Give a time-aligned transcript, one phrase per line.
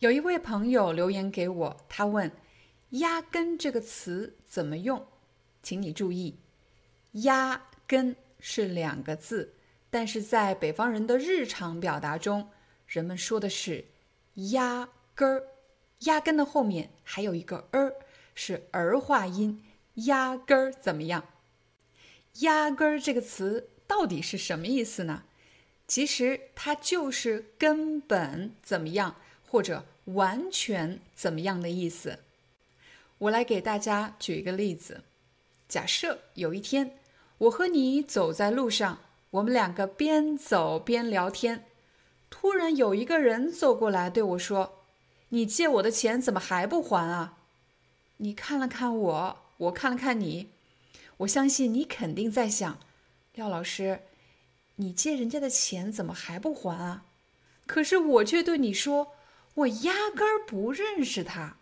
[0.00, 2.32] 有一位朋友留言给我，他问
[3.00, 5.06] ：“压根这个词怎么用？”
[5.62, 6.38] 请你注意
[7.24, 9.52] ，“压根”是两个字，
[9.90, 12.48] 但是在北方人的日常表达中，
[12.86, 13.84] 人们说的是
[14.52, 15.46] “压根儿”。
[16.06, 17.94] 压根的后面还有一个“儿”，
[18.34, 19.62] 是儿化音。
[20.06, 21.26] 压根儿怎么样
[22.40, 25.24] ？“压根儿”这个词到底是什么意思呢？
[25.86, 29.16] 其实它就是根本怎么样。
[29.50, 32.20] 或者完全怎么样的意思？
[33.18, 35.02] 我来给大家举一个例子。
[35.68, 36.96] 假设有一天，
[37.38, 41.64] 我和你走在路上，我们两个边走边聊天，
[42.30, 44.84] 突然有一个人走过来对我说
[45.30, 47.38] ：“你借我的钱怎么还不还啊？”
[48.18, 50.50] 你看了看我，我看了看你，
[51.18, 52.78] 我相信你肯定在想：
[53.34, 54.02] 廖老师，
[54.76, 57.04] 你借人家的钱怎么还不还啊？
[57.66, 59.14] 可是我却对你说。
[59.60, 61.56] 我压根儿不认识他，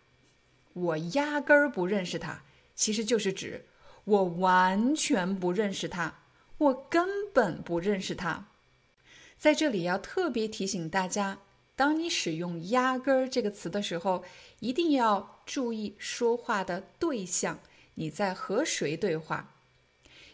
[0.73, 2.43] 我压根儿不认识他，
[2.75, 3.65] 其实就是指
[4.05, 6.21] 我完全不认识他，
[6.59, 8.47] 我根本不认识他。
[9.37, 11.39] 在这里要特别提醒大家，
[11.75, 14.23] 当你使用“压根儿”这个词的时候，
[14.61, 17.59] 一定要注意说话的对象，
[17.95, 19.55] 你在和谁对话。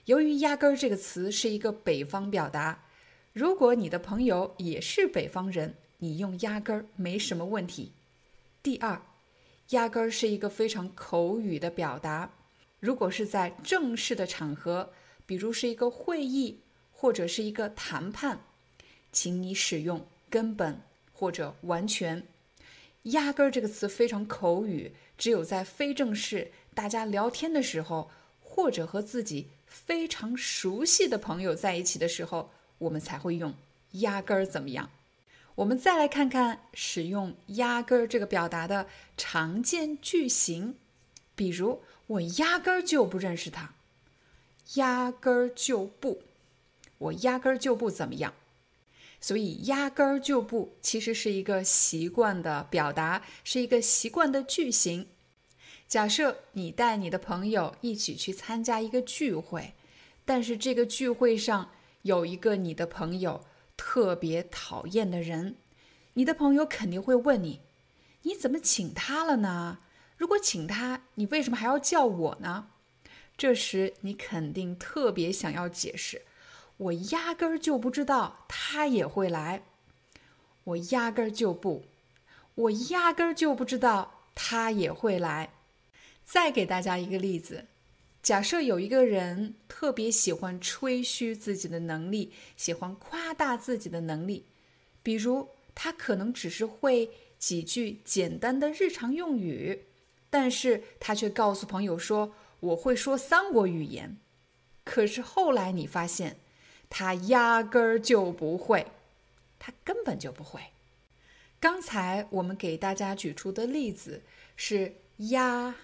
[0.04, 2.84] 由于“压根儿”这个词是一个北方表达，
[3.32, 5.76] 如果你的朋友也是北方人。
[5.98, 7.92] 你用压根儿没什么问题。
[8.62, 9.00] 第二，
[9.70, 12.30] 压根儿是一个非常口语的表达。
[12.80, 14.92] 如果是在正式的场合，
[15.24, 16.60] 比如是一个会议
[16.92, 18.40] 或者是一个谈判，
[19.10, 20.80] 请你使用根本
[21.12, 22.26] 或者完全。
[23.04, 33.54] 压根儿这个词非常口语，只有在非正式大家聊天的时候，或者和自己非常熟悉的朋友在一起的时候，我们才会用
[33.92, 34.90] 压根儿怎么样。
[35.56, 40.74] 我们再来看看使用“压根儿”这个表达的常见句型，
[41.36, 43.74] 比如我压根儿就不认识他，
[44.74, 46.22] 压根儿就不，
[46.98, 48.34] 我压根儿就不怎么样。
[49.20, 55.06] 所以“压根儿就不”其实是一个习惯的表达，是一个习惯的句型。
[55.86, 59.74] 假设你带你的朋友一起去参加一个聚会，
[60.24, 61.70] 但是这个聚会上
[62.02, 63.44] 有一个你的朋友。
[63.76, 65.56] 特别讨厌的人，
[66.14, 67.60] 你的朋友肯定会问你
[68.22, 69.78] ：“你怎么请他了呢？
[70.16, 72.68] 如果请他，你为什么还要叫我呢？”
[73.36, 76.22] 这时你肯定特别想要解释
[76.78, 79.64] ：“我压根儿就不知道他也会来，
[80.62, 81.84] 我压根儿就不，
[82.54, 85.50] 我压根儿就不知道他也会来。”
[86.24, 87.66] 再给大家一个例子。
[88.24, 94.46] 假设有一个人特别喜欢吹嘘自己的能力，喜欢夸大自己的能力，
[95.02, 99.84] 比如他可能只是会几句简单的日常用语，
[100.30, 104.16] 但是他却告诉朋友说我会说三国语言。
[104.84, 106.38] 可是后来你发现，
[106.88, 108.86] 他压根儿就不会，
[109.58, 110.60] 他根本就不会。
[111.60, 114.22] 刚才我们给大家举出的例子
[114.56, 115.74] 是压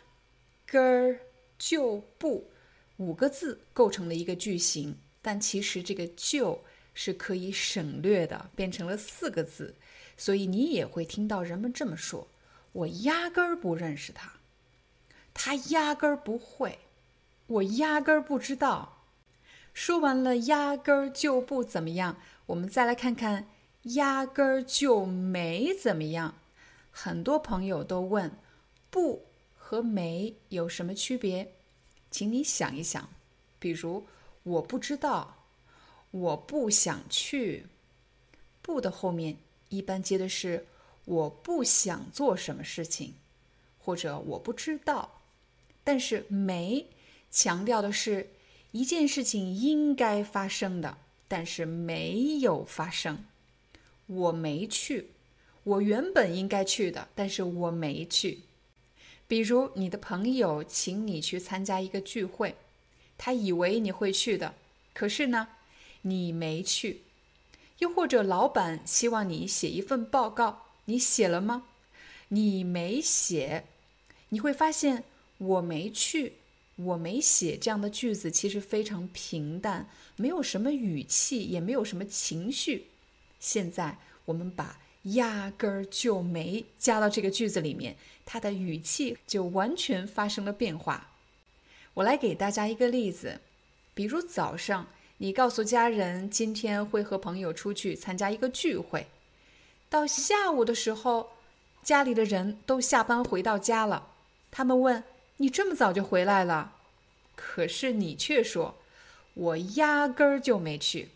[0.65, 1.21] 根儿。
[1.60, 2.50] 就不
[2.97, 6.59] 五个字构成了一个句型，但其实这个就
[6.94, 9.76] 是可以省略的，变成了四个字。
[10.16, 12.27] 所以你也会听到人们这么说
[12.72, 14.33] ：“我压根儿不认识他，
[15.34, 16.78] 他压根儿不会，
[17.47, 19.04] 我压根儿不知道。”
[19.72, 22.16] 说完了，压根儿就不怎么样。
[22.47, 23.48] 我们再来看看，
[23.83, 26.34] 压根儿就没怎么样。
[26.91, 28.33] 很多朋友都问
[28.91, 29.27] ：“不。”
[29.71, 31.53] 和没有什么区别？
[32.11, 33.09] 请你想一想。
[33.61, 34.05] 比如，
[34.43, 35.45] 我不知道，
[36.11, 37.67] 我不想去。
[38.63, 39.37] 不的后面
[39.69, 40.67] 一般接的是
[41.05, 43.15] 我不想做什么事情，
[43.78, 45.21] 或者我不知道。
[45.84, 46.89] 但是没
[47.31, 48.31] 强调的是
[48.73, 53.25] 一件事情应该发生的，但是没有发生。
[54.09, 55.11] 我没去，
[55.63, 58.41] 我原本应该去的，但是我没去。
[59.30, 62.56] 比如你的朋友请你去参加一个聚会，
[63.16, 64.56] 他以为你会去的，
[64.92, 65.47] 可是呢，
[66.03, 67.03] 你没去。
[67.78, 71.68] 又或者老板希望你写一份报告，你写了吗？
[72.30, 73.66] 你没写。
[74.30, 75.04] 你会发现
[75.38, 76.32] 我没去，
[76.74, 82.88] 我没写这样的句子其实非常平淡，没有什么语气，也没有什么情绪。
[83.38, 91.11] 现在我们把压根儿就没加到这个句子里面，它的语气就完全发生了变化。
[91.95, 93.41] 我来给大家一个例子，
[93.95, 94.87] 比如早上。
[95.23, 99.07] 你告诉家人今天会和朋友出去参加一个聚会，
[99.91, 101.33] 到下午的时候，
[101.83, 104.09] 家里的人都下班回到家了。
[104.51, 105.05] 他们问
[105.37, 106.73] 你这么早就回来了，
[107.37, 108.77] 可是你却说
[109.35, 111.11] ：“我压根儿就没去，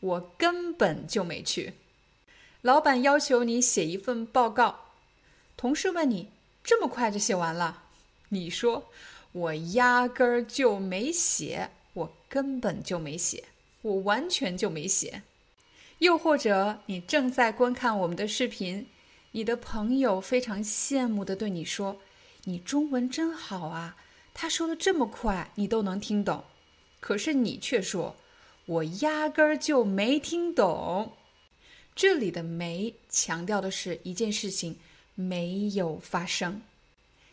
[0.00, 1.74] 我根本就没去。”
[2.68, 4.80] 老板要求你写一份报告，
[5.56, 6.28] 同事问你
[6.62, 7.84] 这么快就写完了，
[8.28, 8.90] 你说
[9.32, 13.44] ：“我压根儿就没写。”我根本就没写，
[13.80, 15.22] 我完全就没写。
[16.00, 18.86] 又或者，你正在观看我们的视频，
[19.32, 21.96] 你的朋友非常羡慕的对你说
[22.44, 23.96] ：“你中文真好啊！”
[24.34, 26.44] 他说的这么快，你都能听懂。
[27.00, 28.14] 可是你却说
[28.66, 31.14] ：“我压根儿就没听懂。”
[31.98, 34.76] 这里的“没”强调的是一件事情
[35.16, 36.62] 没有发生。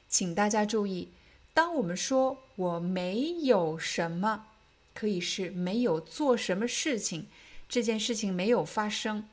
[0.09, 1.09] 请大家注意，
[1.53, 4.47] 当我们说我没有什么。
[4.95, 7.27] 可以是没有做什么事情，
[7.69, 9.27] 这件事情没有发生，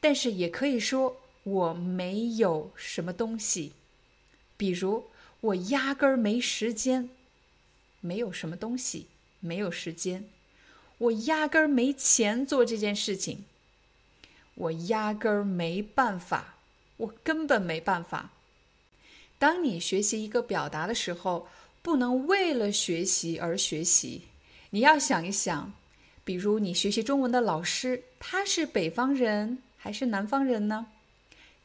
[0.00, 3.72] 但是也可以说我没有什么东西，
[4.56, 5.04] 比如
[5.42, 7.10] 我压根儿没时间，
[8.00, 9.06] 没有什么东西，
[9.38, 10.24] 没有时间，
[10.96, 13.44] 我压根儿没钱做这件事情，
[14.56, 16.56] 我压根儿没办法，
[16.98, 18.30] 我根本没办法。
[19.38, 21.48] 当你学习一个表达的时候，
[21.82, 24.22] 不能为了学习而学习。
[24.70, 25.72] 你要想一想，
[26.24, 30.86] 比如你学习中文的老师，他是北方人还是南方人呢？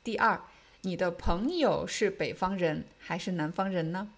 [0.04, 0.42] 第二，
[0.82, 4.12] 你的朋友是北方人还是南方人呢？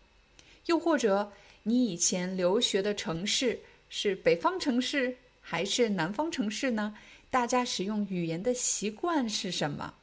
[0.65, 1.31] 又或者
[1.63, 3.59] 你以前留学的城市
[3.89, 6.95] 是北方城市还是南方城市呢？
[7.33, 9.95] 大家使用语言的习惯是什么？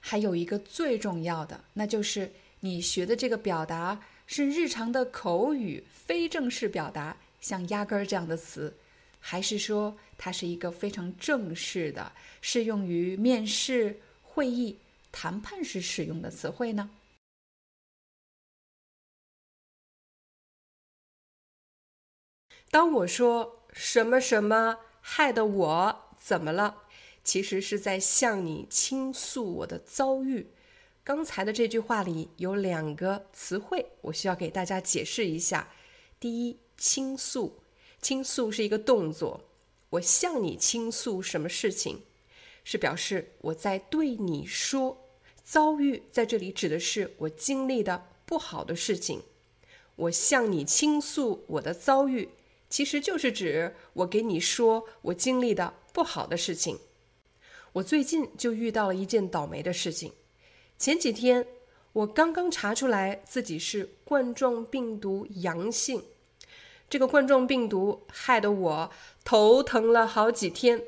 [0.00, 7.16] 还有一个最重要的，那就是你学的这个表达是日常的口语，非正式表达。
[7.40, 8.76] 像“压根儿”这样的词，
[9.18, 12.12] 还是说它是一个非常正式的、
[12.42, 14.76] 适用于面试、会议、
[15.10, 16.90] 谈判时使用的词汇呢？
[22.70, 26.84] 当我说什么什么害得我怎么了，
[27.24, 30.46] 其实是在向你倾诉我的遭遇。
[31.02, 35.68] 刚才的这句话里有两个词汇，我需要给大家解释一下。
[36.20, 36.58] 第一。
[36.78, 37.60] 倾诉，
[38.00, 39.44] 倾诉是一个动作。
[39.90, 42.02] 我向你倾诉什么事情，
[42.64, 44.98] 是表示我在对你说。
[45.44, 49.22] 遭遇在这里指的是我经历的不好的事情。
[49.94, 52.30] 我向你倾诉我的遭遇，
[52.68, 56.78] 其实就是指我给你说我经历的不好的事情。
[57.74, 60.12] 我最近就遇到了一件倒霉的事情。
[60.78, 61.46] 前几天
[61.92, 66.02] 我刚刚查出来自己是冠状病毒阳性。
[66.90, 68.90] 这个冠状病毒害得我
[69.24, 70.82] 头疼了好几天，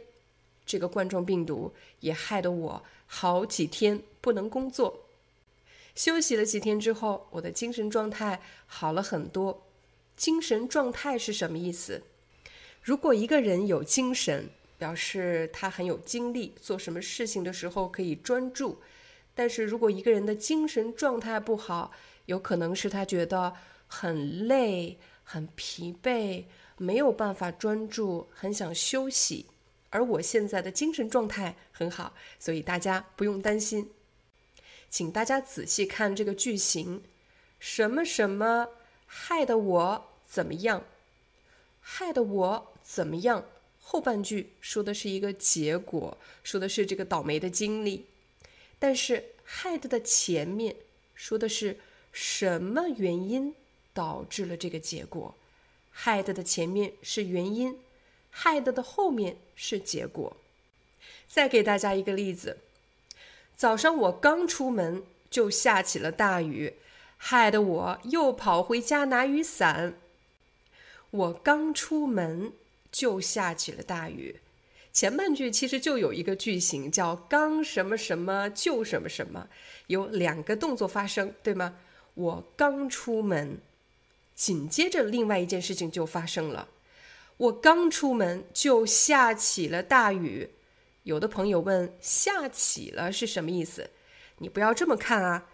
[0.67, 5.07] 这个冠状病毒也害得我好几天不能工作。
[5.95, 9.63] 休息了几天之后，我的精神状态好了很多。
[10.17, 12.03] 精神状态是什么意思？
[12.83, 18.81] 如果一个人有精神，表示他很有精力，做什么事情的时候可以专注。
[19.35, 21.93] 但是如果一个人的精神状态不好，
[22.27, 23.55] 有可能是他觉得
[23.87, 24.99] 很累。
[25.27, 26.45] 很疲惫，
[26.77, 29.47] 没有办法专注，很想休息。
[29.89, 33.91] 而我现在的精神状态很好，所以大家不用担心。
[34.91, 37.03] 请大家仔细看这个句型：
[37.59, 38.69] 什么什么
[39.07, 40.85] 害得我怎么样？
[41.81, 43.47] 害得我怎么样？
[43.87, 48.07] 后半句说的是一个结果，说的是这个倒霉的经历。
[48.79, 50.75] 但是 head 的前面
[51.15, 51.79] 说的是
[52.11, 53.55] 什么原因？
[53.93, 55.37] 导致了这个结果
[56.03, 57.79] ，，head 的前面是原因
[58.35, 60.37] ，，head 的后面是结果。
[61.29, 62.59] 再给大家一个例子：
[63.55, 66.75] 早上我刚出门就下起了大雨，
[67.17, 69.95] 害得我又跑回家拿雨伞。
[71.11, 72.53] 我刚出门
[72.95, 74.39] 就下起了大雨，
[74.93, 79.49] 前半句其实就有一个句型叫“刚什么什么就什么什么”，
[79.89, 81.77] 有两个动作发生，对吗？
[82.15, 83.59] 我刚出门，
[84.37, 86.69] 紧接着另外一件事情就发生了。
[87.37, 90.51] 我刚出门就下起了大雨。
[91.03, 93.91] 有的朋友问“下起了”是什么意思？
[94.39, 95.51] 你不要这么看啊！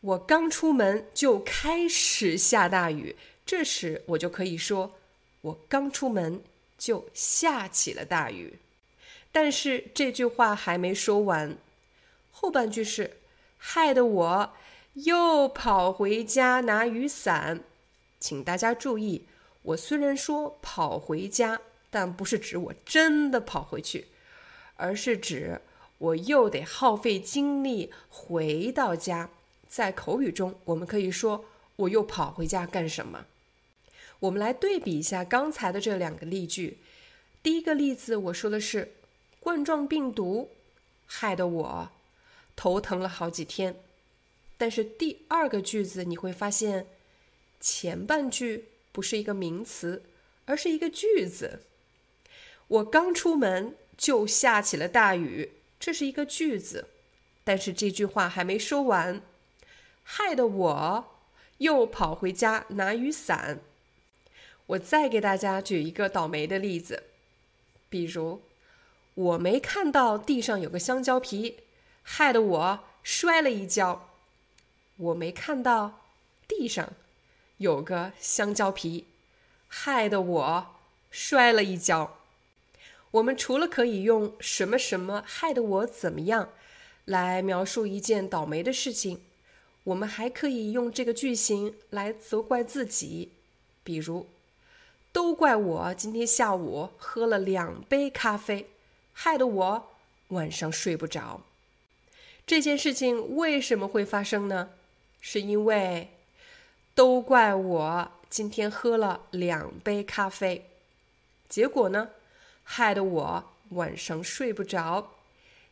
[0.00, 4.94] 我刚出门就开始下大雨，这时我就可以说
[5.42, 6.42] 我刚出门
[6.80, 8.58] 就下起了大雨。
[9.30, 11.56] 但是这句话还没说完，
[12.32, 13.18] 后半句是
[13.58, 14.52] 害得我
[14.94, 17.60] 又跑回家拿雨伞。
[18.18, 19.26] 请大家注意，
[19.62, 21.60] 我虽然说跑回家，
[21.90, 24.08] 但不是指我真的跑回去。
[24.76, 25.60] 而是指
[25.98, 29.28] 我又得耗费精力回到家。
[29.68, 31.44] 在口语中，我们可以说
[31.76, 33.26] 我又跑回家干什么？
[34.20, 36.78] 我们来对比一下刚才的这两个例句。
[37.42, 38.92] 第一个例子，我说的是
[39.40, 40.50] 冠状病毒
[41.06, 41.90] 害得我
[42.54, 43.76] 头疼了好几天。
[44.56, 46.86] 但是第二个句子你会发现，
[47.60, 50.02] 前半句不是一个名词，
[50.44, 51.62] 而是一个句子。
[52.68, 53.74] 我刚出门。
[54.00, 56.86] 就下起了大雨，这是一个句子，
[57.44, 59.20] 但是这句话还没说完，
[60.02, 61.04] 害得我
[61.58, 63.60] 又跑回家拿雨伞。
[64.70, 67.02] 我再给大家举一个倒霉的例子，
[67.88, 68.40] 比如
[69.14, 71.56] 我没看到地上有个香蕉皮，
[72.04, 74.08] 害得我摔了一跤。
[74.96, 76.02] 我没看到
[76.46, 76.92] 地上
[77.56, 79.06] 有个香蕉皮，
[79.66, 80.66] 害得我
[81.10, 82.18] 摔了一跤。
[83.10, 86.50] 我们除了可以用什么什么害得我怎么样
[87.06, 89.20] 来描述一件倒霉的事情，
[89.82, 93.32] 我们还可以用这个句型来责怪自己，
[93.82, 94.28] 比如，
[95.12, 98.70] 都怪我今天下午喝了两杯咖啡，
[99.12, 99.88] 害得我
[100.28, 101.40] 晚上睡不着。
[102.46, 104.70] 这件事情为什么会发生呢？
[105.20, 106.10] 是因为
[106.94, 110.70] 都怪我今天喝了两杯咖啡，
[111.48, 112.10] 结果呢？
[112.62, 115.10] 害得我晚上睡不着。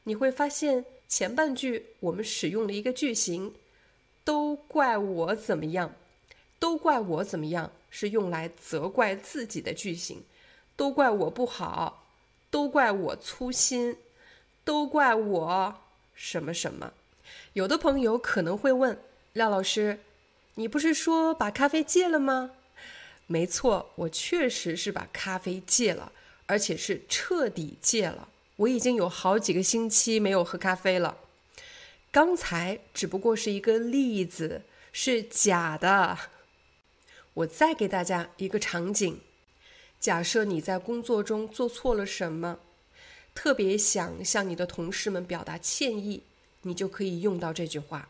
[0.05, 3.55] 你会发现前半句我们使用了一个句型，
[4.25, 5.95] 都怪我怎么样？
[6.59, 7.71] 都怪我怎么样？
[7.91, 10.23] 是用来责怪自己的句型。
[10.77, 12.07] 都怪我不好，
[12.51, 13.97] 都怪我粗心，
[14.65, 15.75] 都怪我
[16.15, 16.93] 什么什么。
[17.53, 18.99] 有的朋友可能会问
[19.33, 20.01] 廖老师
[20.55, 22.53] ：“你不是说把咖啡戒了吗？”
[23.27, 26.13] 没错，我确实是把咖啡戒了。
[26.51, 28.27] 而且是彻底戒了，
[28.57, 31.19] 我已经有好几个星期没有喝咖啡了。
[32.11, 36.17] 刚才只不过是一个例子，是假的。
[37.35, 39.21] 我再给大家一个场景：
[40.01, 42.59] 假设你在工作中做错了什么，
[43.35, 46.23] 特别想向你的同事们表达歉意，
[46.63, 48.09] 你就可以用到这句话：“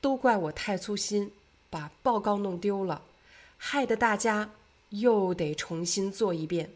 [0.00, 1.32] 都怪我太粗心，
[1.70, 3.02] 把报告弄丢了，
[3.56, 4.50] 害得大家
[4.90, 6.70] 又得重新做一遍。”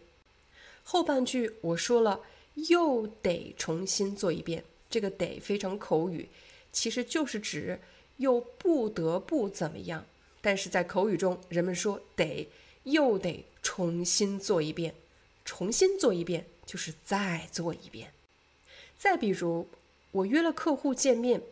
[0.85, 2.21] 后半句我说了，
[2.55, 4.63] 又得重新做一遍。
[4.89, 6.29] 这个“得”非常口语，
[6.71, 7.81] 其实就是指
[8.19, 10.07] 又不得不怎么样。
[10.47, 12.49] 但是在口语中，人们说“得”
[12.85, 14.95] 又得重新做一遍，
[15.45, 18.13] 重新做一遍就是再做一遍。
[18.97, 19.69] 再比如，
[20.13, 21.43] 我约了客户见面，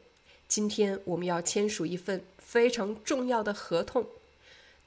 [0.47, 4.07] 今天我们要签署一份非常重要的合同，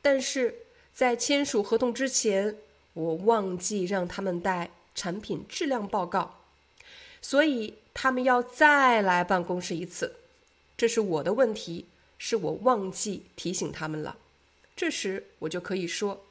[0.02, 0.56] 但是
[0.94, 2.56] 在签署合同之前。
[2.94, 6.40] 我忘记让他们带产品质量报告，
[7.22, 10.16] 所以他们要再来办公室一次。
[10.78, 11.86] 这是我的问题，
[12.18, 14.18] 是我忘记提醒他们了。
[14.76, 16.26] 这时我就可以说：“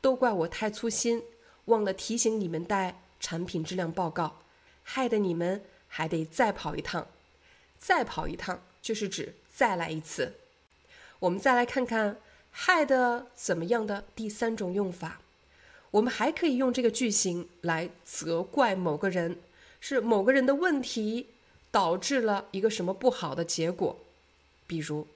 [0.00, 1.22] 都怪我太粗心，
[1.66, 4.40] 忘了提醒你们带产品质量报告，
[4.82, 7.06] 害得你们还得再跑一趟。
[7.78, 10.34] 再跑一趟就是指再来一次。”
[11.20, 12.18] 我们再来看看
[12.50, 15.20] “害得怎么样的”第三种用法。
[15.92, 19.38] 我们还可以用这个句型来责怪某个人，
[19.80, 21.28] 是某个人的问题
[21.70, 23.98] 导致了一个什么不好的结果。
[24.66, 25.06] 比如，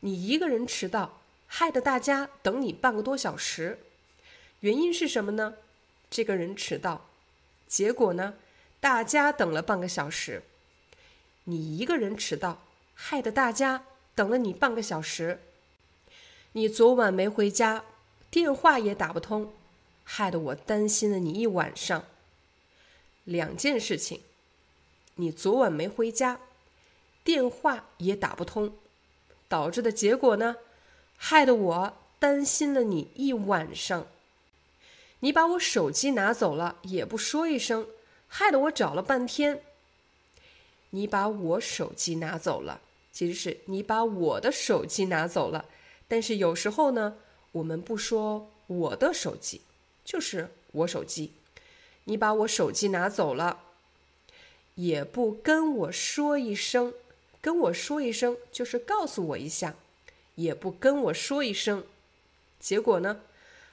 [0.00, 3.78] 你一个人迟到，害得大家等你半个多小时，
[4.60, 5.54] 原因是什么呢？
[6.10, 7.06] 这个人迟到，
[7.66, 8.34] 结果呢，
[8.80, 10.42] 大家等了半个小时。
[11.44, 12.62] 你一个人迟到，
[12.94, 15.40] 害得大家等了你半个小时。
[16.52, 17.84] 你昨晚没回家，
[18.30, 19.52] 电话也打不通。
[20.02, 22.04] 害得我担心了你一晚上。
[23.24, 24.22] 两件事情，
[25.14, 26.40] 你昨晚没回家，
[27.22, 28.74] 电话也打不通，
[29.50, 30.56] 导致的结果呢？
[31.16, 34.06] 害得我担心了你一晚上。
[35.18, 37.86] 你把我手机拿走了也不说一声，
[38.28, 39.60] 害得我找了半天。
[40.90, 42.80] 你把我手机拿走了，
[43.12, 45.66] 其实是你把我的手机拿走了。
[46.06, 47.16] 但是有时候呢，
[47.52, 49.60] 我们不说我的手机，
[50.04, 51.32] 就是我手机。
[52.04, 53.60] 你把我手机拿走了，
[54.76, 56.94] 也不跟我说一声，
[57.40, 59.74] 跟我说一声就是告诉我一下，
[60.34, 61.84] 也不跟我说一声，
[62.58, 63.20] 结果呢，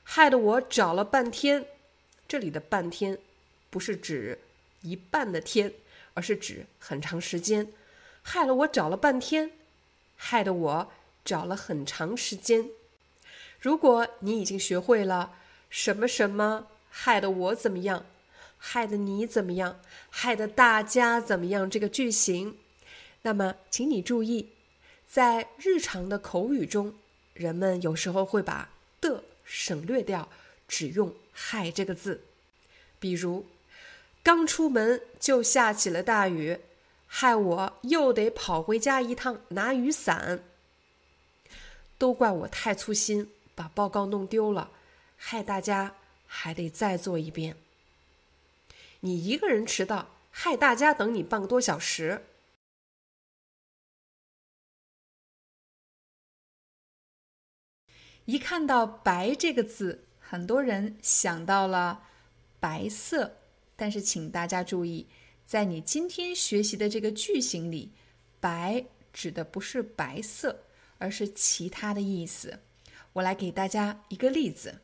[0.03, 1.65] 害得我找了半天。
[2.27, 3.17] 这里的半天，
[3.69, 4.39] 不是指
[4.81, 5.73] 一半的天。
[6.13, 7.71] 而是指很长时间，
[8.23, 9.51] 害了我找了半天，
[10.15, 10.91] 害得我
[11.23, 12.71] 找了很长时间。
[13.59, 15.35] 如果你已经学会了
[15.69, 18.07] 什么什么害得我怎么样，
[18.57, 22.57] 害得你怎么样，害得大家怎么样这个句型，
[23.23, 24.49] 那么请你注意，
[25.09, 26.95] 在日常的口语中，
[27.33, 28.69] 人们有时候会把
[29.01, 30.29] 的省略掉，
[30.67, 32.23] 只用害这个字，
[32.99, 33.45] 比如。
[34.23, 36.59] 刚出门就下起了大雨，
[37.07, 40.43] 害我又得跑回家一趟拿雨伞。
[41.97, 44.69] 都怪我太粗心，把报告弄丢了，
[45.15, 45.95] 害大家
[46.25, 47.55] 还得再做一遍。
[48.99, 52.23] 你一个人迟到，害大家等你半个多小时。
[58.27, 62.03] 一看到“白”这个字，很多人想到了
[62.59, 63.37] 白色。
[63.77, 65.07] 但是，请大家注意，
[65.45, 67.93] 在你今天学习的这个句型里
[68.41, 70.65] ，“白”指的不是白色，
[70.97, 72.59] 而是其他的意思。
[73.13, 74.81] 我来给大家一个例子：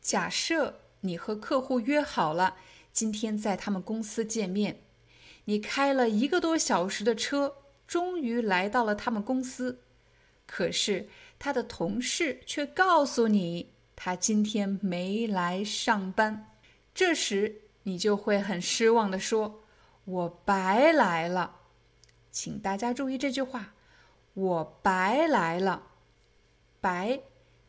[0.00, 2.56] 假设你和客户约好了
[2.92, 4.80] 今天在他们公司见面，
[5.46, 7.56] 你开了一个多小时的车，
[7.88, 9.80] 终于来到了他们公司，
[10.46, 16.52] 可是他的同事却告诉你他今天没来上班。
[16.94, 19.64] 这时，你就会很失望的说
[20.04, 21.56] ：“我白来了。”
[22.30, 23.74] 请大家注意这句话
[24.34, 25.88] ：“我白来了。”
[26.80, 27.20] 白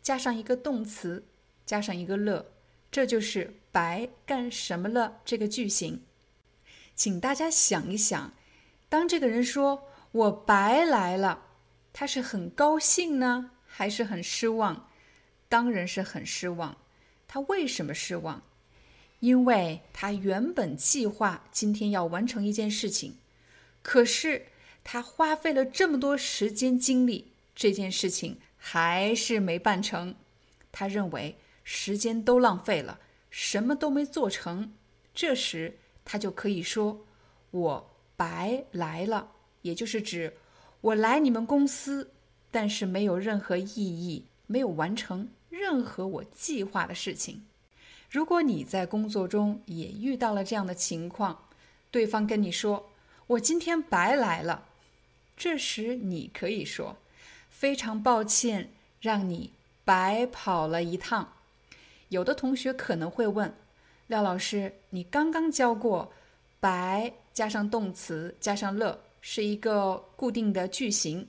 [0.02, 1.26] 加上一个动词，
[1.66, 2.46] 加上一个了，
[2.92, 6.04] 这就是“白干什么了”这个句型。
[6.96, 8.34] 请大家想一想，
[8.88, 11.48] 当这个人说我白来了，
[11.92, 14.90] 他是很高兴呢，还是很失望？
[15.50, 16.78] 当然是很失望。
[17.28, 18.42] 他为什么失望？
[19.20, 23.18] 因为他原本计划今天要完成一件事情，
[23.82, 24.46] 可是
[24.82, 30.16] 他花费了这么多时间精力，这件事情还是没办成。
[30.72, 31.36] 他认为
[31.66, 34.74] 时间都浪费了，什么都没做成。
[35.14, 37.06] 这时他就可以说
[37.52, 39.34] ：“我白来了。”
[39.64, 40.38] 也就是指
[40.80, 42.12] 我来你们公司，
[42.56, 47.46] 但是没有任何意义，没有完成任何我计划的事情。
[48.10, 51.50] 如果你在工作中也遇到了这样的情况，
[51.92, 52.92] 对方跟你说
[53.28, 54.70] ：“我今天白来了。”
[55.36, 56.96] 这时你可以说
[57.52, 58.70] ：“非常抱歉，
[59.02, 59.52] 让你
[59.84, 61.34] 白跑了一趟。”
[62.08, 63.54] 有的同学可能会问
[64.08, 66.14] ：“廖老师，你刚刚教过
[66.62, 71.28] ‘白’加上动词加上了是一个固定的句型，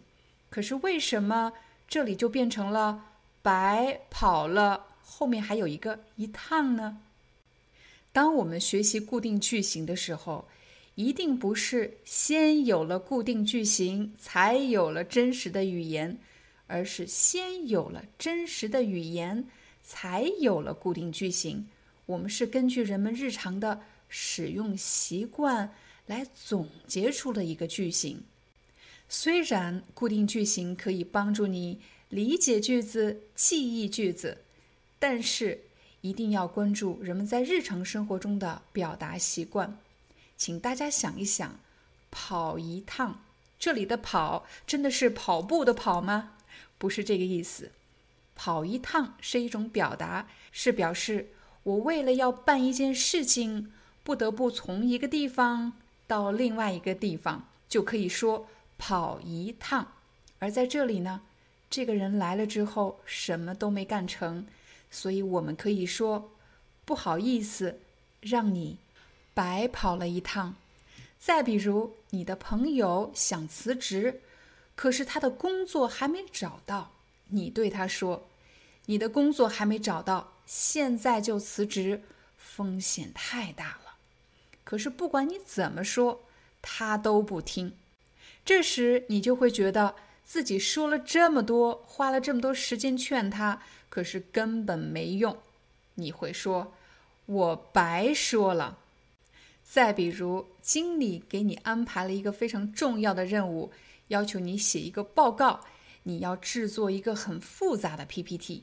[0.50, 1.52] 可是为什么
[1.88, 3.04] 这里就变成了
[3.42, 6.98] ‘白跑了’？”后面还有一个一趟呢。
[8.12, 10.48] 当我们学习固定句型的时候，
[10.94, 16.18] 一定不是先有了固定句型才有了真实的语言，
[16.66, 19.44] 而是先有了真实的语言
[19.82, 21.68] 才有了固定句型。
[22.06, 25.74] 我们是根据人们日常的使用习惯
[26.06, 28.22] 来总结出了一个句型。
[29.08, 34.38] 虽然固定句型可以帮助你理解句子、记忆句子。
[34.98, 35.60] 但是
[36.00, 39.78] 一定要关注人们在日常生活中的表达习惯，
[40.38, 41.60] 请大家想一想，
[42.10, 43.20] 跑一趟，
[43.58, 46.32] 这里的跑真的是跑步的跑吗？
[46.78, 47.70] 不是这个意思，
[48.34, 51.28] 跑一趟是一种表达，是表示
[51.62, 53.70] 我为了要办一件事情，
[54.02, 55.74] 不得不从一个地方
[56.06, 59.92] 到另外一个地方，就可以说跑一趟。
[60.38, 61.22] 而在这里呢，
[61.70, 64.46] 这个人来了之后什么都没干成。
[64.90, 66.30] 所以我们可以说，
[66.84, 67.80] 不好意思，
[68.20, 68.78] 让你
[69.34, 70.54] 白跑了一趟。
[71.18, 74.20] 再比如，你的朋友想辞职，
[74.76, 76.92] 可是他的工作还没找到，
[77.28, 78.28] 你对他说
[78.86, 82.02] ：“你的工作还没找到，现在就辞职，
[82.38, 83.96] 风险太大了。”
[84.62, 86.22] 可是不管你怎么说，
[86.62, 87.72] 他都不听。
[88.46, 93.60] 这时你就会觉得自己说了这么多，花了这么多时间劝他。
[93.88, 95.36] 可是根本没用，
[95.94, 96.72] 你会说
[97.26, 98.78] ：“我白说了。”
[99.64, 103.72] 再比如，经理给你安排了一个非常重要的任务，
[104.08, 105.60] 要求你写一个报告，
[106.04, 108.62] 你要制作一个很复杂的 PPT，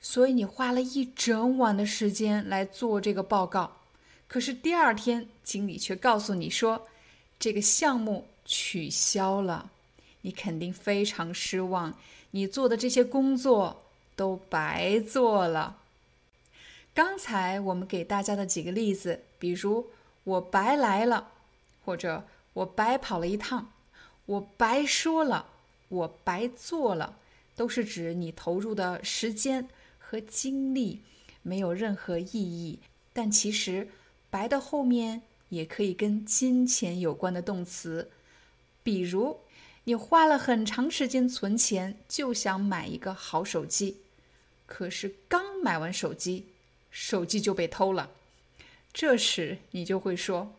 [0.00, 3.76] 所以你花了一整晚的时间来做这个报告。
[4.26, 6.88] 可是第二天，经理却告诉你说，
[7.38, 9.70] 这个项目取消了，
[10.22, 11.96] 你肯定非常失望，
[12.32, 13.82] 你做的这些工作
[14.16, 15.78] 都白做了。
[16.92, 19.86] 刚才我们给大家的几个例子，比如
[20.24, 21.28] 我白来了，
[21.84, 23.70] 或者我白跑了一趟，
[24.26, 25.46] 我白说了，
[25.88, 27.16] 我白做了，
[27.54, 29.68] 都是指你投入的时间
[30.00, 31.00] 和精力
[31.42, 32.80] 没有任何意义，
[33.12, 33.88] 但其实。
[34.32, 38.08] 白的后面也可以跟金钱有关的动词，
[38.82, 39.38] 比如
[39.84, 43.98] 你花了很长时间存钱，就想买一个好手机，
[44.66, 46.46] 可是刚买完手机，
[46.90, 48.10] 手机就被偷了。
[48.92, 50.52] 这时你就会说：“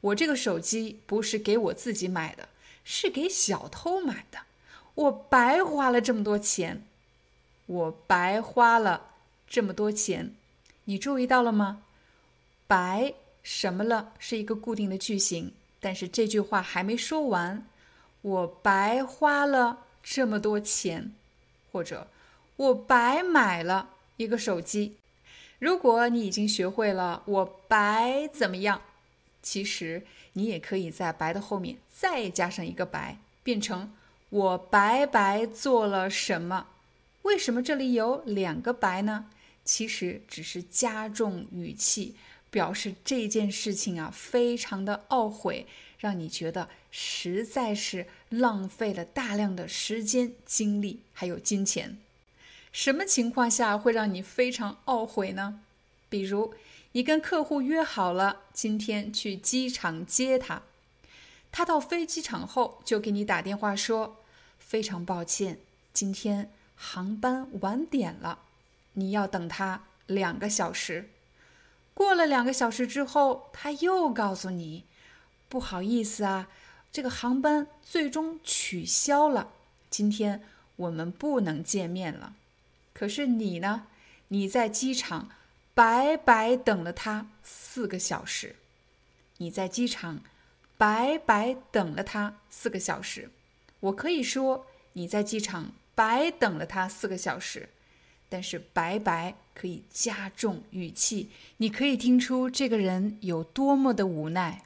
[0.00, 2.48] 我这个手机不是给我自己买的，
[2.84, 4.38] 是给小偷买的，
[4.94, 6.84] 我白花了这么多钱，
[7.66, 9.10] 我白花了
[9.48, 10.34] 这么多钱。”
[10.86, 11.82] 你注意到了吗？
[12.66, 15.52] 白什么了是一个固定的句型，
[15.84, 17.66] 但是这句话还没说完。
[18.22, 21.12] 我白花了这么多钱，
[21.70, 22.08] 或者
[22.56, 24.96] 我白买了一个手机。
[25.58, 28.80] 如果你已经学会了我白怎么样，
[29.42, 33.92] 其实你也可以在白的后面再加上一个白，变成
[34.30, 36.68] 我白白做了什么。
[37.24, 39.26] 为什么这里有两个白呢？
[39.66, 42.14] 其实只是加重语气。
[42.54, 45.66] 表示这件事情啊，非常的懊悔，
[45.98, 51.98] 让你觉得实在是浪费了大量的时间、精力还有金钱。
[52.70, 55.62] 什么情况下会让你非常懊悔呢？
[56.08, 56.54] 比如
[56.92, 60.62] 你跟客户约好了今天去机场接他，
[61.50, 64.22] 他到飞机场后就给你打电话说
[64.60, 65.58] ：“非常抱歉，
[65.92, 68.38] 今天航班晚点了，
[68.92, 71.10] 你要等他两个小时。”
[71.94, 74.84] 过了两个小时之后，他又告诉你
[75.48, 76.48] ：“不好意思啊，
[76.90, 79.52] 这个航班最终取消了，
[79.88, 80.42] 今天
[80.76, 82.34] 我们不能见面了。”
[82.92, 83.86] 可是你呢？
[84.28, 85.30] 你在机场
[85.74, 88.56] 白白等了他四个小时。
[89.36, 90.20] 你在机场
[90.76, 93.30] 白白等了他四个小时。
[93.80, 97.68] 我可以说你在机场白等了他四个小时。
[98.34, 104.64] 但是白白可以加重语气，你可以听出这个人有多么的无奈。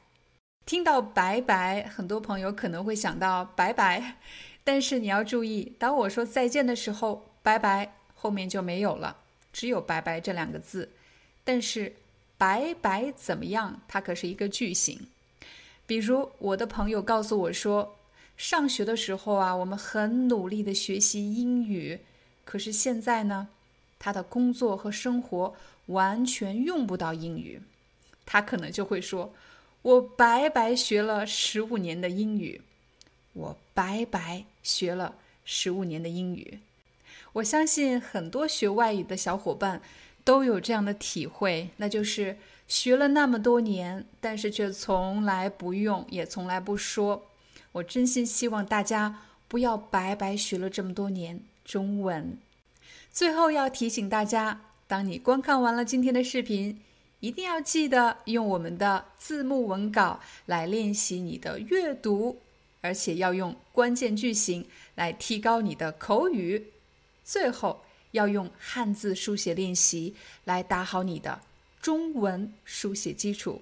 [0.65, 4.15] 听到白白，很多朋友可能会想到拜拜，
[4.63, 9.15] 但是你要注意，当我说再见的时候，拜拜后面就没有了，
[9.53, 10.89] 只有拜拜这两个字。
[11.43, 11.93] 但是
[12.39, 13.79] 白白怎么样？
[13.87, 14.99] 它可是一个句型。
[15.85, 17.95] 比如我的朋友告诉我说，
[18.35, 21.99] 上学的时候啊，我们很努力的学习英语，
[22.43, 23.49] 可是现在呢？
[23.99, 25.53] 他的工作和生活
[25.87, 27.61] 完全用不到英语，
[28.25, 29.33] 他可能就会说
[29.83, 32.61] ：“我白白学了十五年的英语，
[33.33, 36.59] 我白白学了十五年的英语。”
[37.33, 39.81] 我相信很多学外语的小伙伴
[40.23, 47.27] 都有这样的体会，那就是学了那么多年，但是却从来不用，也从来不说。
[47.73, 52.37] 我真心希望大家不要白白学了这么多年中文。
[53.11, 56.81] 最后要提醒大家，当你观看完了今天的视频，
[57.19, 62.41] 一定要记得用我们的字幕文稿来练习你的阅读，
[62.79, 66.71] 而且要用关键句型来提高你的口语。
[67.25, 71.41] 最后要用汉字书写练习来打好你的
[71.81, 73.61] 中文书写基础。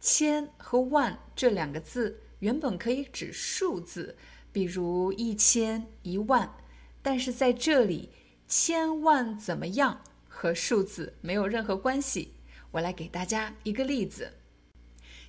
[0.00, 2.20] 千和万这两个字。
[2.42, 4.16] 原本可以指数字，
[4.52, 6.52] 比如一千、一万，
[7.00, 8.10] 但是在这里，
[8.48, 12.34] 千万怎么样和数字没有任何关系。
[12.72, 14.32] 我来给大家一个例子：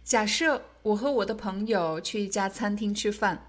[0.03, 3.47] 假设我和我的朋友去一家餐厅吃饭，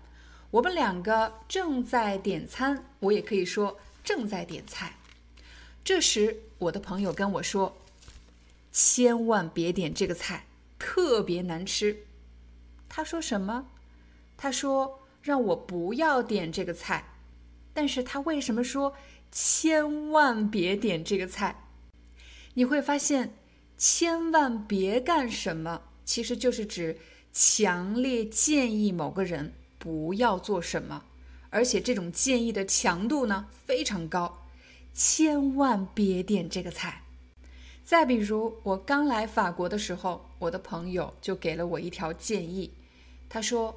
[0.51, 4.99] 我们两个正在点餐，我也可以说正在点菜。
[5.83, 7.79] 这时，我的朋友跟我说
[8.71, 10.45] ：“千万别点这个菜，
[10.79, 12.05] 特别难吃。”
[12.97, 13.67] 他说什么？
[14.37, 17.05] 他说让我不要点这个菜，
[17.73, 18.95] 但是他为什么说
[19.33, 21.65] 千万别点这个菜？
[22.55, 23.35] 你会发现，
[23.77, 26.97] 千万别干什么，其实就是指
[27.33, 31.03] 强烈建议某个人不要做什么，
[31.51, 34.47] 而且这种建议的强度呢非常高。
[34.93, 37.03] 千万别点这个菜。
[37.85, 42.73] 再比如，我刚来法国的时候，我的朋友就给了我一条建议，
[43.35, 43.75] 他说，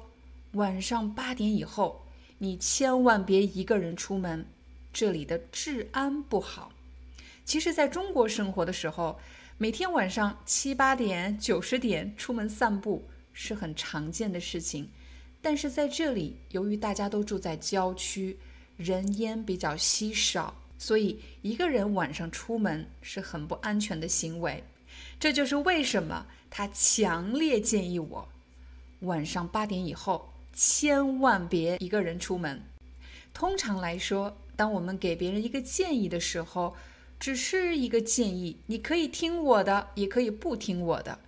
[0.52, 2.00] 晚上八点以后，
[2.38, 4.46] 你千万别一个人出门，
[4.92, 6.70] 这里的治安不好。
[7.44, 9.18] 其实，在中国生活的时候，
[9.56, 14.88] 每天晚上七八点、九十点出门散步是很常见的事情，
[15.42, 18.38] 但是在这里，由于大家都住在郊区，
[18.76, 20.54] 人烟比较稀少。
[20.78, 24.62] 所以，一个人晚上出门是很不安全的行为。
[25.18, 28.28] 这就是为什么他强烈建议我，
[29.00, 32.62] 晚上八点以后千万别一个人出门。
[33.32, 36.74] 通常来说，当我们给别人一个建议的时候，
[37.20, 41.18] 只是一个建议，你可以听我的，也可以不听我的。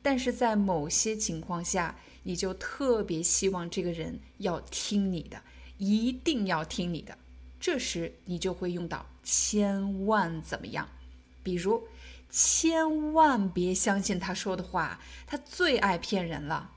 [0.00, 5.42] 但是在某些情况下，你就特别希望这个人要听你的，
[5.78, 7.18] 一定要听你的。
[7.58, 10.88] 这时你就会用到千万怎么样？
[11.42, 11.82] 比如，
[12.30, 16.70] 千万别相信他说的话，他最爱骗人了。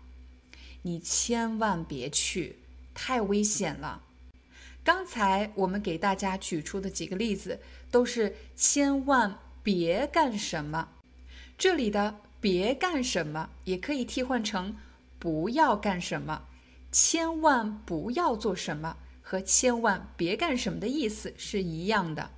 [0.81, 2.57] 你千万别去，
[2.93, 4.03] 太危险了。
[4.83, 7.59] 刚才我们给大家举出的几个例子，
[7.91, 10.89] 都是千万别干什么。
[11.57, 14.75] 这里的“别干什么”也可以替换成
[15.19, 16.47] “不要干什么”，
[16.91, 18.97] 千万不要做什么。
[19.23, 22.31] 和千万别干什么的意思是一样的，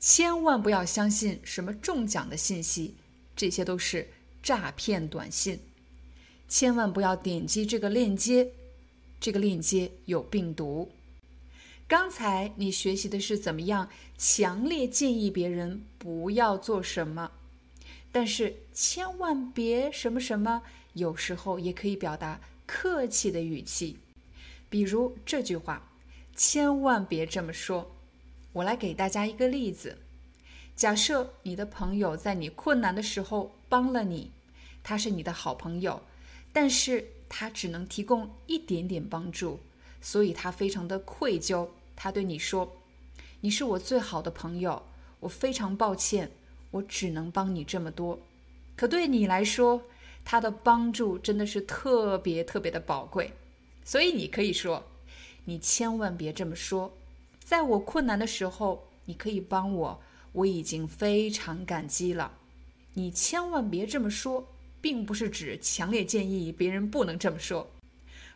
[0.00, 2.96] 千万不要相信什么中奖的信息，
[3.36, 4.08] 这些都是
[4.42, 5.60] 诈骗短信。
[6.50, 8.50] 千万不要点击这个链接，
[9.20, 10.90] 这个链接有病毒。
[11.86, 17.30] 刚才你学习的是怎么样强烈建议别人不要做什么，
[18.10, 20.62] 但是千万别什么什么，
[20.94, 23.98] 有时候也可以表达客气的语气，
[24.68, 25.86] 比如这句话。
[26.34, 27.92] 千万别这么说。
[28.52, 29.98] 我来给大家一个例子：
[30.74, 34.32] 假设你的朋友在你困难的时候帮了你，
[34.82, 36.02] 他是你的好朋友，
[36.52, 39.60] 但是他只能提供一点点帮助，
[40.00, 41.68] 所以他非常的愧疚。
[41.94, 42.76] 他对你说
[43.42, 44.82] ：“你是我最好的朋友，
[45.20, 46.30] 我非常抱歉，
[46.70, 48.18] 我只能帮你这么多。”
[48.76, 49.82] 可对你来说，
[50.24, 53.32] 他的帮助真的是特别特别的宝贵，
[53.84, 54.84] 所以你可以说。
[55.46, 56.92] 你千万别这么说，
[57.42, 60.00] 在我困难的时候，你可以帮我，
[60.32, 62.32] 我已经非常感激了。
[62.94, 64.46] 你千万别这么说，
[64.80, 67.70] 并不是指强烈建议别人不能这么说，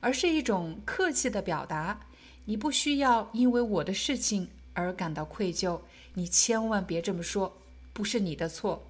[0.00, 2.06] 而是一种客气的表达。
[2.46, 5.80] 你不需要因为我的事情而感到愧疚。
[6.14, 7.56] 你千万别这么说，
[7.92, 8.86] 不是你的错。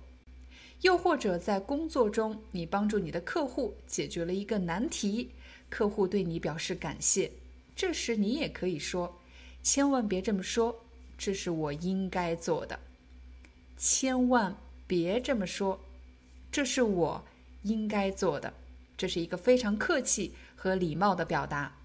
[0.82, 5.30] 又或者在工作中，你帮助你的客户解决了一个难题，
[5.70, 7.30] 客户对你表示感谢。
[7.74, 9.20] 这时你也可以说
[9.62, 10.84] ：“千万别这么说，
[11.16, 12.78] 这是我应该做的。”
[13.78, 14.54] 千万
[14.86, 15.80] 别这么说，
[16.52, 17.24] 这是我
[17.64, 18.55] 应该做的。
[18.96, 21.77] 这是一个非常客气和礼貌的表达。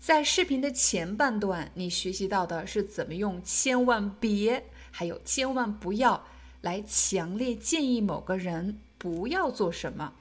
[0.00, 6.26] 在视频的前半段，你学习到的是怎么用“千万别”还有“千万不要”
[6.62, 10.14] 来强烈建议某个人不要做什么。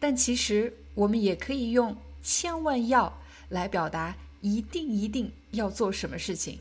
[0.00, 3.20] 但其实我们也可以用“千万要”。
[3.50, 6.58] 来表达一定一定要做什么事情，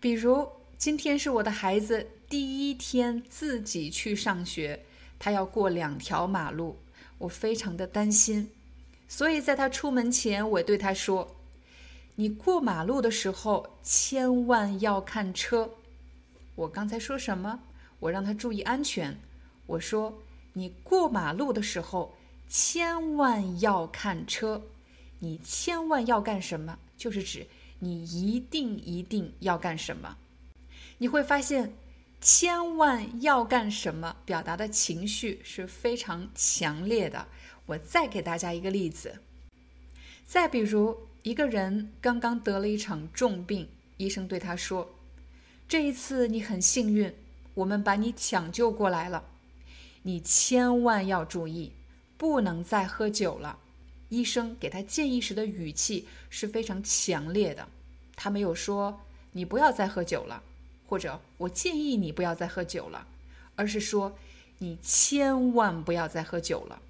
[0.00, 4.84] 比如今天是我的孩子第一天自己去上学，
[5.26, 6.78] 他要过两条马路，
[7.18, 8.48] 我非常的担心，
[9.08, 11.34] 所以在他出门前，我对他说
[12.14, 15.68] ：“你过马路的时候千万要看车。”
[16.54, 17.58] 我刚才说什么？
[17.98, 19.18] 我让他注意安全。
[19.66, 20.16] 我说
[20.54, 22.14] ：“你过马路的时候
[22.48, 24.62] 千万要看车。”
[25.18, 27.44] 你千万要干什么，就是指
[27.80, 30.16] 你一定一定要干什么。
[30.98, 31.72] 你会发现，
[32.28, 37.28] 千万要干什么表达的情绪是非常强烈的。
[37.66, 39.20] 我再给大家一个例子。
[40.26, 44.96] 再比如，一个人刚刚得了一场重病，医生对他说
[45.68, 47.14] ：“这一次你很幸运，
[47.54, 49.22] 我们把你抢救过来了。
[50.02, 51.74] 你千万要注意，
[52.16, 53.60] 不能再喝酒了。”
[54.10, 57.68] 医生给他建议时的语气是非常强烈的，
[58.16, 60.42] 他没有说“你不要再喝酒了”
[60.86, 63.06] 或者“我建议你不要再喝酒了”，
[63.56, 64.16] 而是说
[64.58, 66.80] “你千万不要再喝酒了”，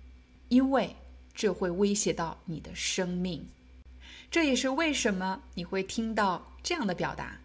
[0.48, 0.96] 因为
[1.34, 3.48] 这会威胁到你的生命。
[4.30, 7.40] 这也是为什么你会听到这样的表达：“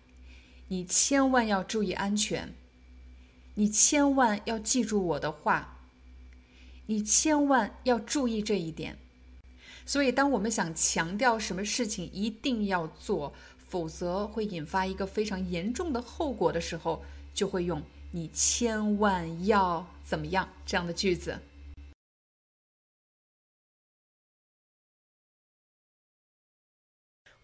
[0.70, 2.54] 你千万要注意安全，
[3.56, 5.78] 你千万要记住我的话，
[6.88, 8.98] 你千万要注意这一点。”
[9.84, 13.34] 所以，当我们想强调什么事情一定要做，
[13.72, 17.82] 否则会引发一个非常严重的后果的时候，就会用
[18.12, 21.40] “你千万要怎么样”这样的句子。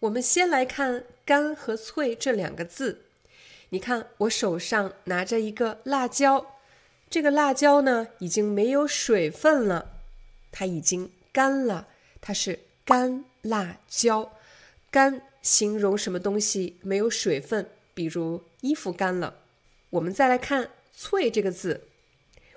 [0.00, 3.06] 我们先来看“干”和“脆”这两个字。
[3.70, 6.58] 你看，我手上拿着一个辣椒，
[7.08, 9.98] 这个辣椒呢已经没有水分了，
[10.52, 11.88] 它已经干了，
[12.20, 14.30] 它是干辣椒。
[14.90, 19.38] 干形容什么东西没有水分，比如衣服干了。
[19.88, 21.88] 我们再来看“脆”这个字，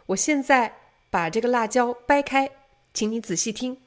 [0.07, 0.75] 我现在
[1.09, 2.51] 把这个辣椒掰开，
[2.93, 3.77] 请你仔细听。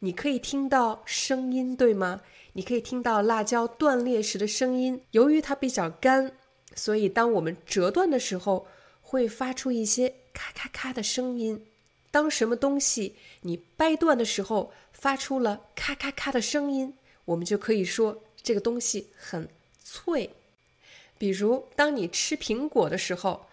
[0.00, 2.22] 你可以听到声音，对吗？
[2.54, 5.00] 你可以听到辣椒断裂时的声音。
[5.12, 6.32] 由于它比较干，
[6.74, 8.66] 所以当我们折断的时候，
[9.00, 11.64] 会发出一些咔咔咔的声音。
[12.10, 19.48] 当什么东西你掰断的时候，发出了咔咔咔的声音，我们就可以说这个东西很
[19.82, 20.30] 脆。
[21.18, 23.46] 比如，当你吃苹果的时候，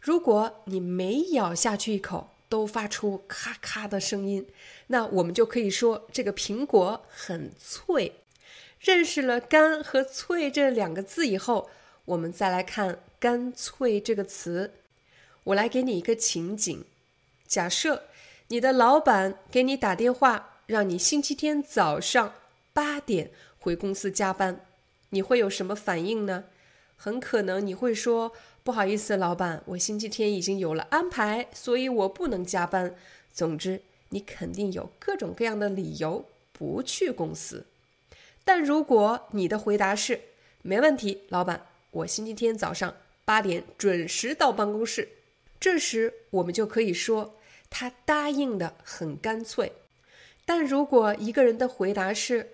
[0.00, 4.46] 如果你每咬下去一口，都发出咔咔的声音，
[4.88, 8.12] 那我们就可以说这个苹果很脆。
[8.78, 11.70] 认识了“干”和“脆”这两个字以后，
[12.04, 14.74] 我们再来看“干脆”这个词。
[15.44, 16.84] 我来给你一个情景：
[17.46, 18.04] 假设
[18.48, 22.34] 你的老板给你打电话，让你星期天早上
[22.74, 24.66] 八点回公司加班，
[25.08, 26.44] 你会有什么反应呢？
[26.96, 28.32] 很可能你会说。
[28.62, 32.96] 不好意思，老板，我星期天已经有了安排，所以我不能加班。
[33.30, 37.66] 总之，你肯定有各种各样的理由不去公司。
[38.42, 40.18] 但如果你的回答是
[40.64, 45.06] “没问题，老板，我星期天早上八点准时到办公室”，
[45.60, 47.34] 这时我们就可以说
[47.68, 49.70] 他答应的很干脆。
[50.46, 52.53] 但如果一个人的回答是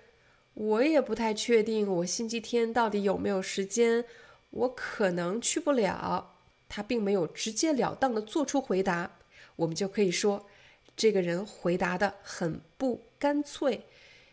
[0.61, 4.05] 我也不太确定，我星期天到底有没有时间”，
[4.51, 6.35] 我可能去不了，
[6.69, 9.17] 他并没有直截了当的做出回答，
[9.55, 10.45] 我们就可以说，
[10.95, 13.81] 这个人回答的很不干脆。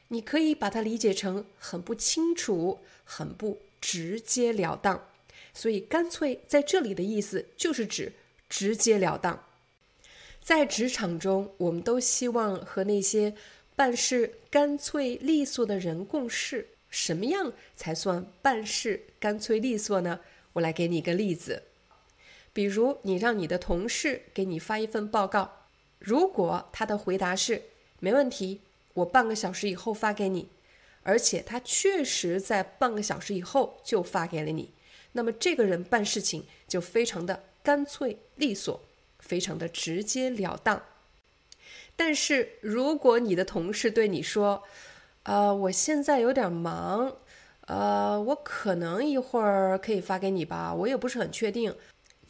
[0.08, 5.06] 你可以把它理解成很不清楚、很不直截了当。
[5.54, 8.12] 所以，干脆在这里的意思就是指
[8.50, 9.44] 直截了当。
[10.42, 13.34] 在职场中，我们都希望和那些
[13.78, 16.66] 办事干脆利索的人共事。
[16.90, 20.18] 什么样才算办事干脆利索呢？
[20.54, 21.62] 我来给你一个例子，
[22.52, 25.66] 比如你让你的同事给你发一份报告，
[26.00, 27.62] 如果他的回答是
[28.00, 28.62] 没问题，
[28.94, 30.48] 我半个小时以后发给你，
[31.04, 34.72] 而且他确实在半个小时以后就发给了你，
[35.12, 38.82] 那么这个人办事情就非常的干脆利索，
[39.20, 40.82] 非常的直截了当。
[41.98, 44.62] 但是如果你的同事对你说，
[45.24, 47.16] 呃，我现在有点忙，
[47.66, 51.74] 呃，我可能一会儿可以发给你吧，我也不是很确定。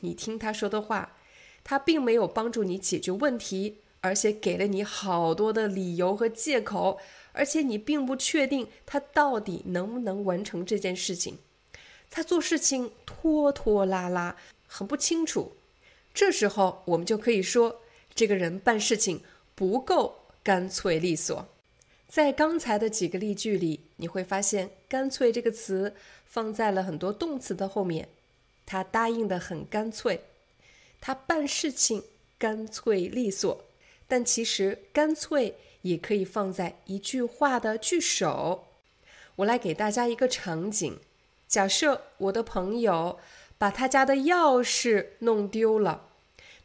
[0.01, 1.17] 你听他说的话，
[1.63, 6.99] 他并没有帮助你解决问题，而且给了你好多的理由和借口，
[7.33, 11.37] 而且你并不确定他到底能不能完成这件事情。
[12.11, 14.35] 他做事情拖拖拉拉，
[14.67, 15.53] 很不清楚。
[16.15, 17.83] 这时候我们就可以说，
[18.15, 19.23] 这个人办事情
[19.59, 21.49] 不够干脆利索。
[22.07, 28.09] 在刚才的几个例句里，你会发现“干脆”这个词放在了很多动词的后面。
[28.65, 30.21] 他答应的很干脆，
[31.01, 32.05] 他办事情
[32.39, 33.65] 干脆利索。
[34.07, 38.69] 但其实“干脆”也可以放在一句话的句首。
[39.35, 41.01] 我来给大家一个场景：
[41.49, 43.19] 假设我的朋友
[43.59, 46.08] 把他家的钥匙弄丢了，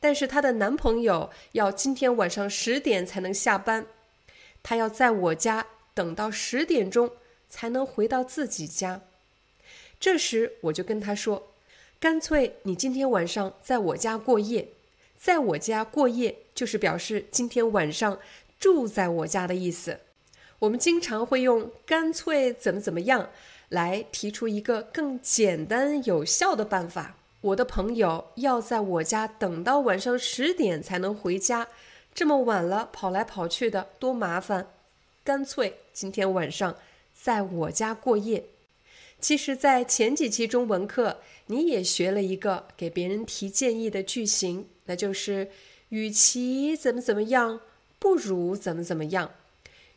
[0.04, 3.86] 但是她的男朋友要今天晚上十点才能下班。
[4.62, 7.10] 他要在我家等到十点钟
[7.48, 9.00] 才能回到自己家，
[10.02, 11.52] 这时我就跟他说
[12.02, 14.68] ：“干脆你今天晚上在我家过夜，
[15.18, 18.20] 在我家过夜就是表示今天晚上
[18.60, 20.00] 住在我家的意思。”
[20.60, 23.30] 我们经常会用“干脆怎么怎么样”
[23.70, 27.16] 来提出一个更简单有效的办法。
[27.44, 31.68] 我的朋友要在我家等到晚上十点才能回家。
[32.14, 34.70] 这么晚了，跑来跑去的多麻烦，
[35.26, 36.78] 干脆今天晚上
[37.14, 38.46] 在我家过夜。
[39.20, 41.18] 其实，在前几期中文课，
[41.48, 45.52] 你也学了一个给别人提建议的句型，那就是
[45.90, 47.60] “与其怎么怎么样，
[48.00, 49.30] 不如怎么怎么样”。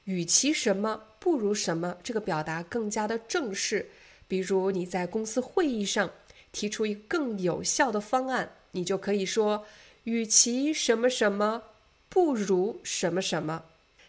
[0.03, 3.91] 与其什么不如什么，这个表达更加的正式。
[4.27, 6.11] 比如你在公司会议上
[6.57, 9.67] 提出一更有效的方案，你就可以说
[10.05, 11.65] “与其什么什么”。
[12.09, 13.65] 不如什么什么，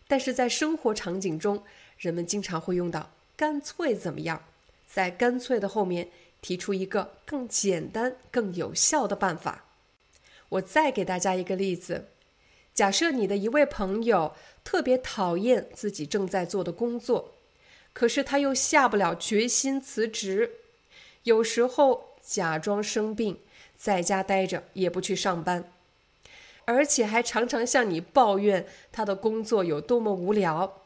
[0.08, 1.64] 但是在生活场景中，
[1.98, 4.46] 人们经常会用到干脆怎么样？
[4.88, 6.08] 在干脆的后面
[6.42, 9.66] 提出一个更简单、更有效的办法。
[10.48, 12.08] 我再给大家一个例子：
[12.74, 14.34] 假设你的一位朋友
[14.64, 17.34] 特别讨厌自己正在做的工作，
[17.92, 20.52] 可是他又下不了决心辞职，
[21.24, 23.40] 有时候假装生病，
[23.78, 25.72] 在家待着也不去上班。
[26.66, 30.82] 而且还常常向你抱怨他的工作有多么无聊，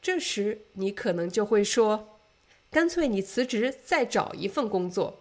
[0.00, 2.18] 这时你可能就会说
[2.72, 5.20] ：“干脆你辞职，再找一份工作。”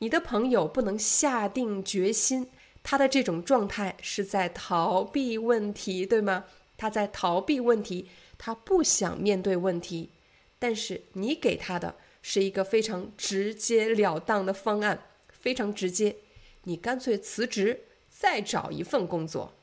[0.00, 2.50] 你的朋友不能下定决心，
[2.82, 6.44] 他的这种状态是在逃避问题，对吗？
[6.76, 10.10] 他在逃避问题，他不想面对问题。
[10.58, 16.16] 但是你给他的是一个非常直截了当的方案，非常直接，
[16.64, 17.84] 你干脆辞职。
[18.12, 19.54] 再找一份工作，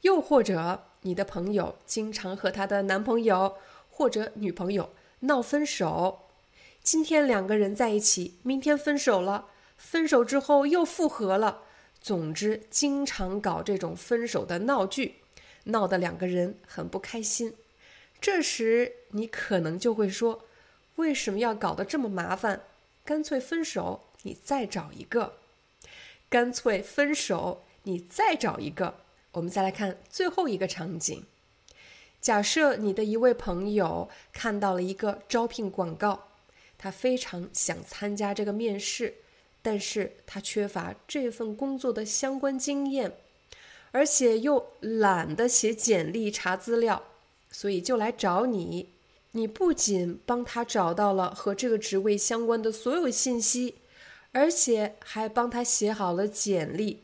[0.00, 4.90] 又或者你的朋友经常和他的男朋友或者女朋友
[5.20, 6.22] 闹分手，
[6.82, 9.46] 今天两个人在一起，明天分手了，
[9.76, 11.62] 分手之后又复合了，
[12.00, 15.20] 总之经常搞这种分手的闹剧，
[15.64, 17.54] 闹得两个人很不开心。
[18.20, 20.46] 这时你可能就会说
[20.96, 22.62] ：“为什么要搞得这么麻烦？
[23.04, 25.34] 干脆分手，你再找一个。”
[26.30, 28.94] 干脆分手，你再找一个。
[29.32, 31.24] 我们再来看最后一个场景。
[32.20, 36.28] 假设你的一位朋友看到了一个招聘广告，
[36.78, 39.14] 他非常想参加这个面试，
[39.60, 43.12] 但是他缺乏这份工作的相关经验，
[43.92, 47.04] 而且又懒得写简历查资料，
[47.50, 48.93] 所以就来找你。
[49.34, 53.76] 你不仅帮他找到了和这个职位相关的所有信息。
[54.36, 57.02] 而且还帮他写好了简历，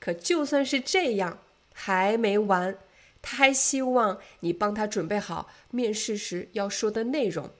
[0.00, 1.38] 可就算是这样
[1.72, 2.76] 还没完，
[3.22, 7.50] 他还希望你帮他准备好面试时要说的内容。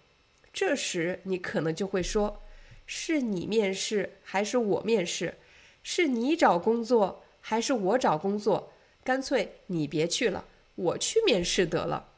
[0.53, 2.43] 这时你可能就会说
[2.85, 5.37] ：“是你面试还是我面试？
[5.85, 8.73] 是你找工作还是我找工作？
[9.05, 12.09] 干脆你别去了，我去面试得了。”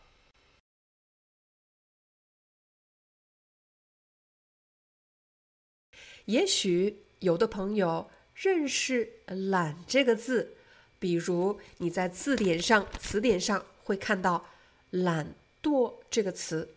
[6.29, 9.09] 也许有的朋友认识
[9.51, 10.53] “懒”这个字，
[10.99, 14.47] 比如你在字典上、词典上会看到
[14.91, 16.69] “懒惰”这个词。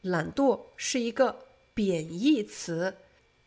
[0.00, 1.44] 懒惰是一个
[1.74, 2.94] 贬义词。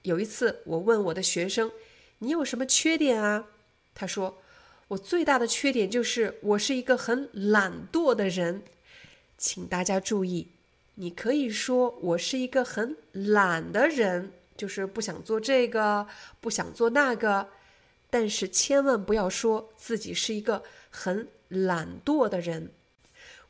[0.04, 1.72] 有一次，我问我的学生
[2.20, 3.48] ：“你有什么缺点啊？”
[3.96, 4.38] 他说
[4.90, 8.62] ：“我最大的缺点就是我是一个很懒惰的人。”
[9.36, 10.50] 请大家注意，
[10.94, 14.34] 你可以说我是一个很懒的人。
[14.60, 16.06] 就是不想做这个，
[16.42, 17.48] 不想做那个，
[18.10, 22.74] 但是千万不要说自己是一个很懒惰的人。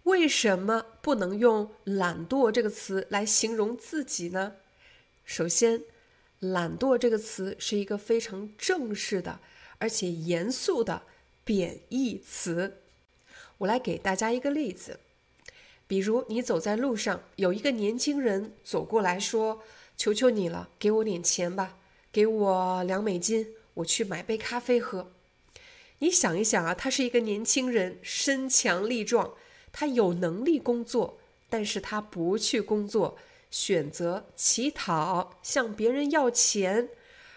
[0.04, 4.54] 为什么不能用“懒惰”这个词来形容自己呢？
[5.26, 5.82] 首先
[6.40, 9.40] ，“懒惰”这个词是一个非常正式的，
[9.80, 11.02] 而且严肃的
[11.44, 12.78] 贬义词。
[13.58, 15.00] 我来给大家一个例子，
[15.88, 19.64] 比如你走在路上，有一个年轻人走过来说。
[20.00, 21.78] 求求你了，给我点钱吧，
[22.10, 25.12] 给我两美金，我去买杯咖啡喝。
[25.98, 29.34] 你想一想啊，他是一个年轻人，身强力壮，
[29.74, 31.20] 他有能力工作，
[31.50, 33.18] 但是他不去工作，
[33.52, 36.88] 选择乞讨，向别人要钱，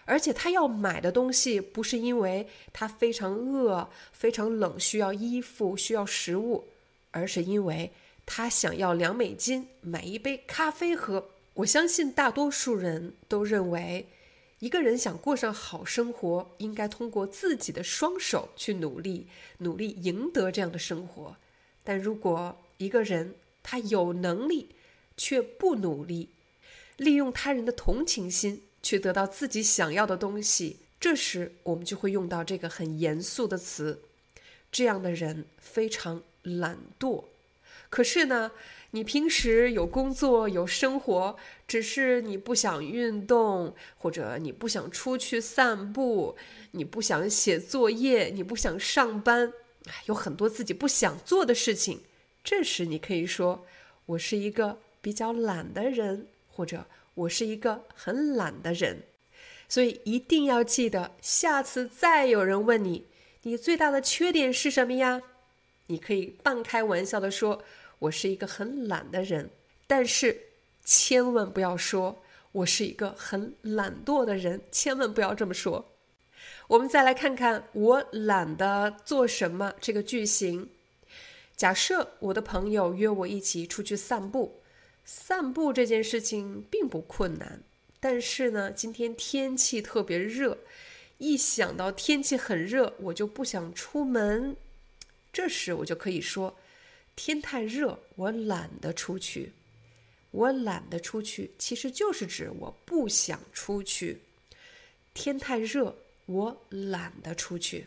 [0.05, 6.69] 而且他要买的东西不是因为他非常饿、非常冷需要衣服、需要食物，
[7.11, 7.91] 而是因为
[8.25, 11.31] 他想要两美金买一杯咖啡喝。
[11.55, 14.07] 我相信大多数人都认为，
[14.57, 19.27] 一个人想过上好生活，应该通过自己的双手去努力，
[19.59, 21.35] 努力赢得这样的生活。
[21.83, 24.69] 但如果一个人他有能力
[25.15, 26.29] 却不努力，
[26.97, 34.01] 利用他人的同情心去得到自己想要的东西，这时我们就会用到这个很严肃的词：
[34.71, 37.25] 这样的人非常懒惰。
[37.91, 38.51] 可是呢？
[38.95, 41.35] 你平时有工作有生活，
[41.67, 46.35] 只是你不想运动，或者你不想出去散步，
[46.73, 49.51] 你不想写作业，你不想上班，
[50.05, 52.01] 有很多自己不想做的事情。
[52.43, 53.65] 这时你可以说
[54.05, 56.85] ：“我是一个比较懒的人，或者
[57.15, 59.01] 我是一个很懒的人。”
[59.67, 63.05] 所以一定要记得，下次再有人问你，
[63.41, 65.23] 你最大的缺点是什么呀？
[65.87, 67.63] 你可以半开玩笑的说。
[67.99, 69.49] 我是一个很懒的人，
[69.87, 70.37] 但是
[70.83, 75.89] 千万不要说我是一个很懒惰的人，千万不要这么说。
[76.67, 80.69] 我们再来看看我懒得做什么这个句型。
[81.55, 84.61] 假设我的朋友约我一起出去散步，
[85.05, 87.61] 散步这件事情并不困难，
[87.99, 90.57] 但是呢，今天天气特别热，
[91.19, 94.55] 一想到天气很热，我就不想出门。
[95.31, 96.57] 这时我就可以说，
[97.15, 99.51] 天太热，我懒得出去。
[100.31, 104.19] 我懒得出去，其实就是指我不想出去。
[105.13, 105.95] 天太热，
[106.25, 107.85] 我懒得出去。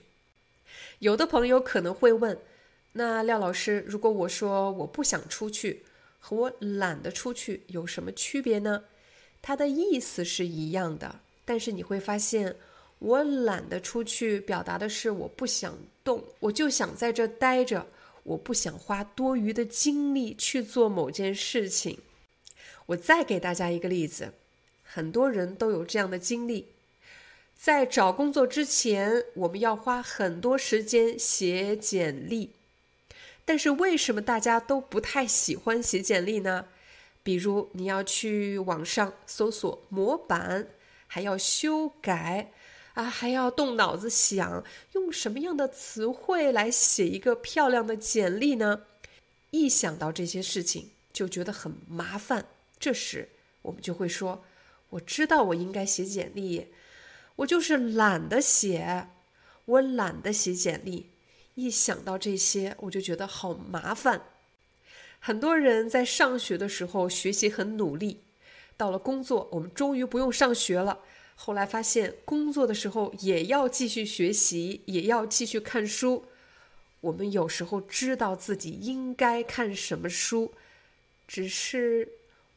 [1.00, 2.38] 有的朋友可能会问，
[2.92, 5.82] 那廖老师，如果我说我不想出去，
[6.20, 8.84] 和我懒得出去有什么区别呢？
[9.42, 12.54] 它的意思是一样的，但是你会发现，
[13.00, 17.84] 我懒得出去，表达的是我不想动，我就想在这待着，
[18.26, 21.98] 我不想花多余的精力去做某件事情。
[22.86, 24.32] 我再给大家一个例子，
[24.82, 26.68] 很多人都有这样的经历，
[27.56, 32.50] 在找工作之前，我们要花很多时间写简历，
[33.44, 36.66] 但是为什么大家都不太喜欢写简历呢？
[37.22, 40.68] 比如你要去网上搜索模板，
[41.08, 42.52] 还要修改，
[42.96, 48.84] 啊，还要动脑子想用什么样的词汇来写一个漂亮的简历呢？
[49.50, 52.46] 一想到这些事情，就觉得很麻烦。
[52.80, 53.28] 这时，
[53.60, 54.42] 我们就会说
[54.88, 56.68] ：“我知道我应该写简历，
[57.36, 59.08] 我就是懒得写，
[59.66, 61.10] 我懒得写简历。
[61.54, 64.22] 一想到这些，我就觉得好麻烦。”
[65.20, 68.22] 很多人在上学的时候学习很努力，
[68.78, 71.00] 到了工作，我们终于不用上学了。
[71.36, 76.26] 后来发现，工作的时候也要继续学习，也要继续看书。
[77.02, 80.52] 我们有时候知道自己应该看什么书，
[81.28, 82.08] 只是。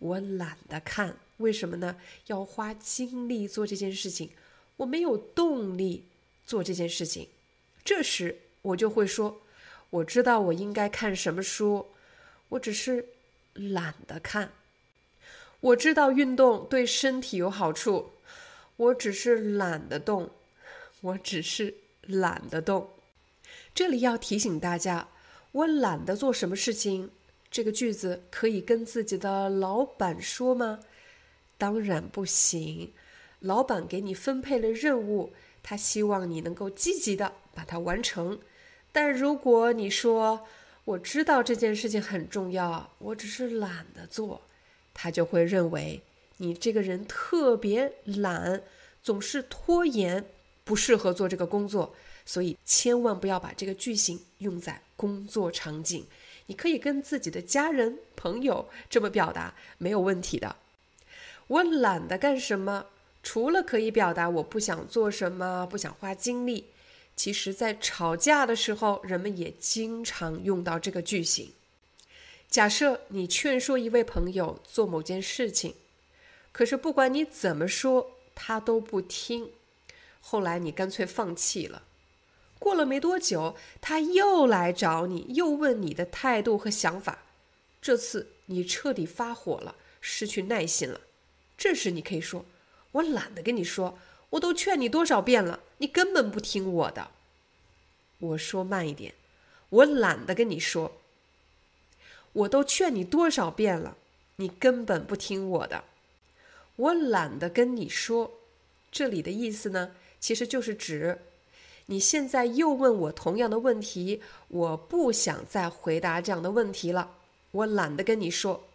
[0.01, 1.97] 我懒得看，为什么呢？
[2.27, 4.29] 要花精力做这件事情，
[4.77, 6.05] 我没有动力
[6.45, 7.27] 做这件事情。
[7.83, 9.41] 这时我就会说
[9.91, 11.87] ：“我知道我应该看什么书，
[12.47, 13.09] 我只是
[13.53, 14.53] 懒得看。
[15.59, 18.11] 我知道运动对身体有好处，
[18.79, 20.29] 我只是懒得动，
[21.01, 22.89] 我只是懒得动。”
[23.75, 25.09] 这里要提醒大家，
[25.51, 27.11] 我懒得做什么事情。
[27.51, 30.79] 这个句子可以跟自己的老板说吗？
[31.57, 32.93] 当然不行。
[33.41, 38.39] 老板给你分配了任务，他希望你能够积极的把它完成。
[38.93, 40.47] 但如果你说
[40.85, 44.41] 我知道这件事情很重要，我只是懒得做，
[44.93, 46.01] 他就会认为
[46.41, 48.61] 你这个人特别懒，
[49.01, 50.25] 总是拖延，
[50.63, 51.95] 不适合做这个工作。
[52.25, 56.05] 所以千万不要把这个句型用在工作场景。
[56.45, 60.55] 你可以跟自己的家人、朋友这么表达，没有问题的。
[61.47, 62.85] 我懒得干什么，
[63.23, 66.67] 除了可以表达我不想做什么、不想花精力，
[67.15, 71.51] 其实在吵架的时候，人们也经常用到这个句型。
[72.47, 75.73] 假设你劝说一位朋友做某件事情，
[76.59, 79.49] 可是不管你怎么说，他都不听，
[80.19, 81.83] 后来你干脆放弃了。
[82.59, 87.19] 过了没多久，他又来找你，又问你的态度和想法。
[87.81, 90.99] 这次你彻底发火了，失去耐心了。
[91.57, 92.43] 这时你可以说
[92.91, 93.97] ：“我懒得跟你说，
[94.31, 97.11] 我都劝你多少遍了，你根本不听我的。”
[98.19, 99.13] 我说慢一点，
[99.69, 100.97] 我懒得跟你说，
[102.33, 103.95] 我都劝你多少遍了，
[104.35, 105.85] 你根本不听我的。
[106.79, 108.39] 我懒得跟你说，
[108.89, 111.19] 这里的意思呢，其实就是指。
[111.87, 117.17] 你现在又问我同样的问题，我不想再回答这样的问题了，
[117.51, 118.69] 我懒得跟你说。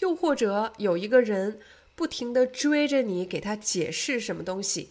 [0.00, 1.60] 又或者有一个人
[1.94, 4.90] 不停地追着你给他解释什么东西，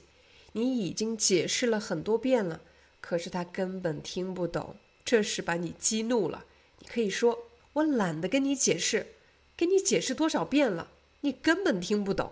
[0.54, 2.62] 你已经解释了很多遍了，
[3.00, 6.46] 可是他根本听不懂，这时把你激怒了，
[6.80, 9.14] 你可以说：“我懒得跟你解释，
[9.56, 10.90] 跟你解释多少遍了，
[11.28, 12.32] 你根本听不懂。”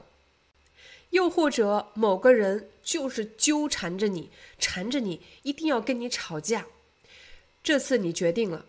[1.12, 6.66] 又或者某个人就是纠缠着你，缠着你，一定要跟你吵架。
[7.64, 8.66] 这次你决定了，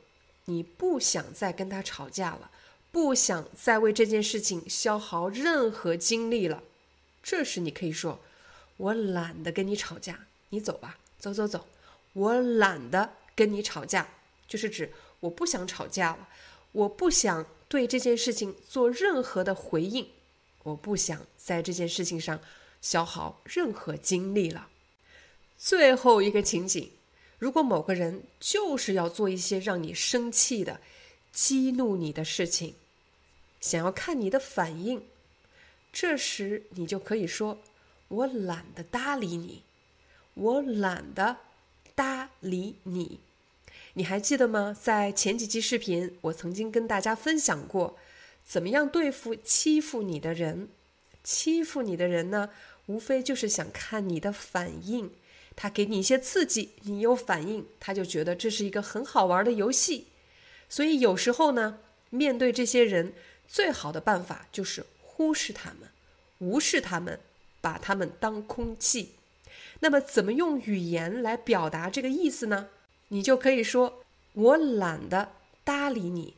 [0.46, 2.50] 你不想再跟他吵架了，
[2.92, 6.62] 不想再为这件事情消耗任何精力了。
[7.22, 8.20] 这时你可以说
[8.76, 11.66] ：“我懒得跟你吵架，你走吧，走走走。”
[12.14, 14.08] 我懒得跟你吵架，
[14.48, 16.28] 就是指我不想吵架了，
[16.72, 20.08] 我不想对这件事情做任何的回应。
[20.66, 22.40] 我不想在这件事情上
[22.82, 24.68] 消耗任何精力了。
[25.56, 26.90] 最后一个情景，
[27.38, 30.80] 如果某个人就是要做一些让你生气的、
[31.32, 32.74] 激怒你的事情，
[33.60, 35.06] 想要看你的反应，
[35.92, 37.60] 这时你就可以说
[38.08, 39.62] ：“我懒得搭理你，
[40.34, 41.36] 我懒得
[41.94, 43.20] 搭理你。”
[43.94, 44.76] 你还记得吗？
[44.78, 47.96] 在前几期视频，我曾经跟大家分享过。
[48.46, 50.68] 怎么样对付欺负你的人？
[51.24, 52.50] 欺负你的人呢，
[52.86, 55.10] 无非就是想看你的反应。
[55.56, 60.06] 他给你一些刺激，你有反应，他就觉得这是一个很好玩的游戏。
[60.68, 61.80] 所以有时候呢，
[62.10, 63.14] 面对这些人，
[63.48, 65.88] 最好的办法就是忽视他们，
[66.38, 67.18] 无视他们，
[67.60, 69.14] 把他们当空气。
[69.80, 72.68] 那么，怎么用语言来表达这个意思呢？
[73.08, 75.32] 你就可以说：“我懒得
[75.64, 76.34] 搭理你。”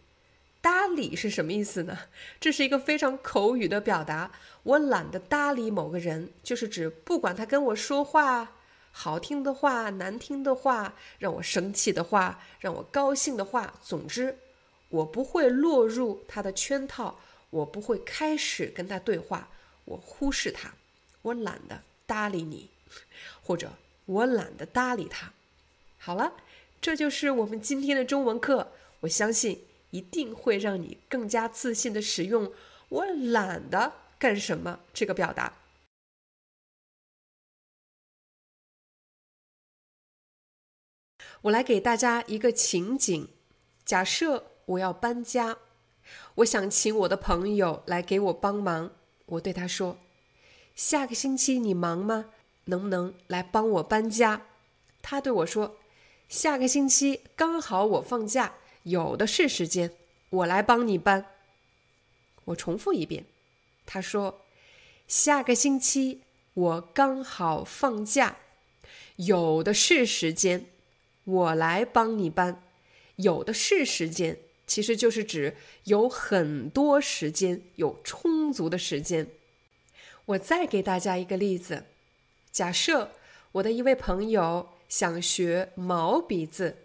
[0.69, 1.99] 搭理是什么意思呢？
[2.39, 4.31] 这是一个非常口语的表达。
[4.65, 8.53] 我懒得搭理某个人，就是指不管他跟我说话。
[8.93, 14.37] 好听的话，难听的话，让我生气的话，让我高兴的话，总之，
[14.91, 19.49] 我不会落入他的圈套，我不会开始跟他对话，
[19.87, 20.75] 我忽视他，
[21.23, 22.69] 我懒得搭理你，
[23.43, 23.73] 或者
[24.05, 25.33] 我懒得搭理他。
[25.97, 26.35] 好了，
[26.79, 32.53] 这就是我们今天的中文课，我相信一定会让你更加自信的使用
[32.91, 35.55] “我懒得干什么”这个表达。
[41.43, 43.29] 我来给大家一个情景：
[43.85, 45.59] 假设我要搬家，
[46.37, 48.93] 我想请我的朋友来给我帮忙。
[49.27, 49.99] 我对他说
[50.75, 52.33] ：“下个星期你忙吗？
[52.65, 54.47] 能不能来帮我搬家？”
[55.01, 55.77] 他对我说
[56.29, 58.55] ：“下个星期刚好我放假，
[58.85, 59.91] 有的是时间，
[60.31, 61.27] 我来帮你搬。”
[62.47, 63.25] 我重复一遍，
[63.85, 64.45] 他说
[65.07, 66.23] ：“下个星期
[66.55, 68.37] 我刚好放假，
[69.17, 70.67] 有的是时间。”
[71.29, 72.63] 我来帮你搬，
[73.17, 75.55] 有的是时间，其实就是指
[75.85, 79.29] 有很多时间，有充足的时间。
[80.25, 81.85] 我再给大家一个例子，
[82.51, 83.11] 假设
[83.53, 86.79] 我的一位朋友想学毛笔字，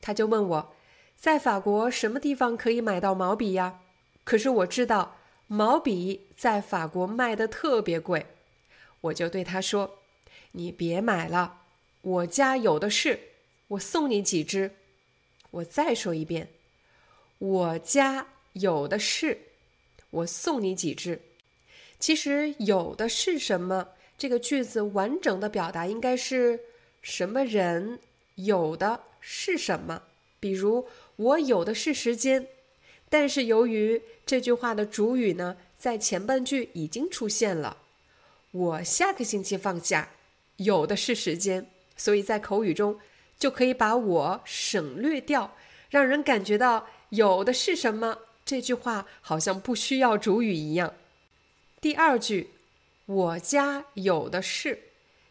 [0.00, 0.74] 他就问我，
[1.18, 3.80] 在法国什么地方可以买到毛笔呀？
[4.22, 5.16] 可是我知道
[5.48, 8.24] 毛笔在法国卖的特别贵，
[9.00, 9.98] 我就对他说
[10.52, 11.62] ：“你别买了，
[12.02, 13.18] 我家有的是。”
[13.68, 14.70] 我送你几支，
[15.50, 16.48] 我再说一遍，
[17.36, 19.38] 我家有的是，
[20.08, 21.20] 我送你几支。
[21.98, 23.88] 其实有的是什么？
[24.16, 26.58] 这个句子完整的表达应该是
[27.02, 27.98] 什么人
[28.36, 30.02] 有的是什么？
[30.40, 30.88] 比如
[31.18, 32.48] 我有的是时间，
[33.08, 37.76] 但是由于这句话的主语呢，在前半句已经出现了，
[38.50, 40.08] 我下个星期放假，
[40.56, 42.98] 有的是时间，所以在口语中。
[43.38, 45.54] 就可以把我省略掉，
[45.90, 48.18] 让人感觉到有的是什么。
[48.44, 50.92] 这句话好像不需要主语一样。
[51.80, 52.50] 第二句，
[53.06, 54.80] 我家有的是，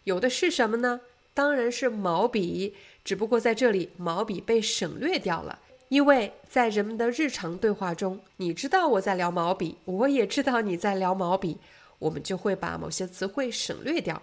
[0.06, 1.02] 有的是什么呢？
[1.34, 5.60] 当然是毛笔，只不过在这里毛笔被省略掉了，
[5.90, 11.58] 因为在人们的日常对话中，你知道我在聊毛笔，我也知道你在聊毛笔，
[12.00, 14.22] 我们就会把某些词汇省略掉。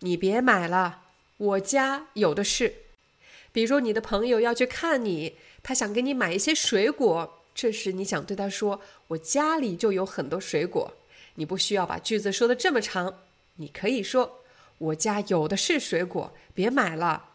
[0.00, 1.02] 你别买了，
[1.38, 2.74] 我家有的是。
[3.52, 10.94] 比如你的朋友要去看你，他想给你买一些水果，这时你想对他说：“我家里就有很多水果。”
[11.36, 13.20] 你不需要把句子说的这么长，
[13.56, 14.40] 你可以说
[14.78, 17.30] ：“我家有的是水果，别买了。”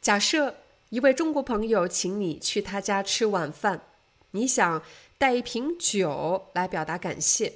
[0.00, 0.54] 假设
[0.90, 3.82] 一位中国朋友请你去他家吃晚饭，
[4.30, 4.82] 你想
[5.18, 7.52] 带一瓶酒来表达感谢，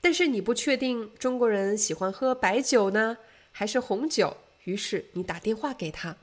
[0.00, 3.18] 但是你不确定中国人喜欢喝白酒呢，
[3.50, 6.16] 还是红酒，于是你打电话给他。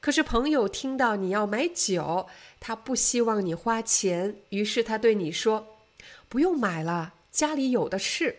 [0.00, 2.26] 可是朋友听到你要买酒，
[2.60, 5.78] 他不希望你花钱，于是他对你说
[6.28, 8.36] ：“不用买了，家里有的是。”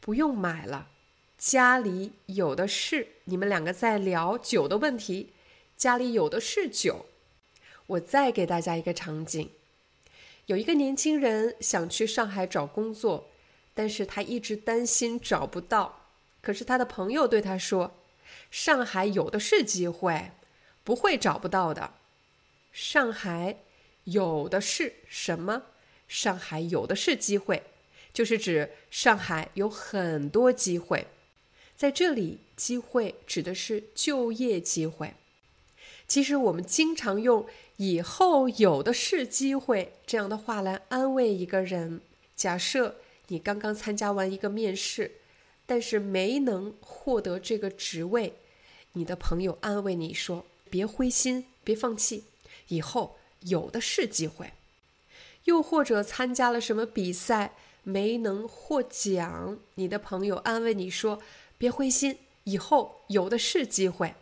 [0.00, 0.88] 不用买了，
[1.36, 3.08] 家里有的是。
[3.24, 5.30] 你们两个在聊酒的问题，
[5.80, 7.06] 家里有的是酒。
[7.86, 9.48] 我再给大家一个场景：
[10.44, 13.30] 有一个年轻人想去上海找工作，
[13.72, 16.02] 但是他一直担心找不到。
[16.42, 17.94] 可是他的朋友对他说
[18.52, 20.32] ：“上海有的是机会。”
[20.84, 21.94] 不会找不到的。
[22.72, 23.56] 上海
[24.04, 25.62] 有的是什么？
[26.08, 27.62] 上海有的是机会，
[28.12, 31.06] 就是指上海有很多机会。
[31.74, 35.14] 在这里，机会指的是就业机会。
[36.10, 37.46] 其实我们经常用
[37.78, 42.00] “以后有的是机会”这样的话来安慰一个人。
[42.34, 42.96] 假设
[43.28, 45.12] 你刚刚参加完一个面试，
[45.66, 48.34] 但是没能获得这个职位，
[48.94, 50.44] 你的朋友安慰你说。
[50.68, 52.24] 别灰心，别放弃，
[52.66, 54.52] 以后有的是机会。
[55.44, 57.54] 又或者参加了什么比赛
[57.84, 61.20] 没能获奖，你的朋友安慰你说
[61.56, 64.14] ：“别灰心，以后有的是机会。”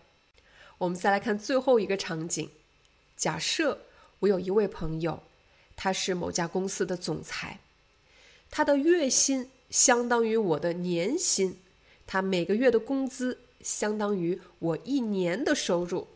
[0.78, 2.50] 我们再来看最后一个场景：
[3.16, 3.82] 假设
[4.20, 5.22] 我有一位朋友，
[5.76, 7.60] 他是某家公司的总裁，
[8.50, 11.58] 他的月薪相当于我的年薪，
[12.06, 16.06] 他每个月的工资相当于我一年的收入。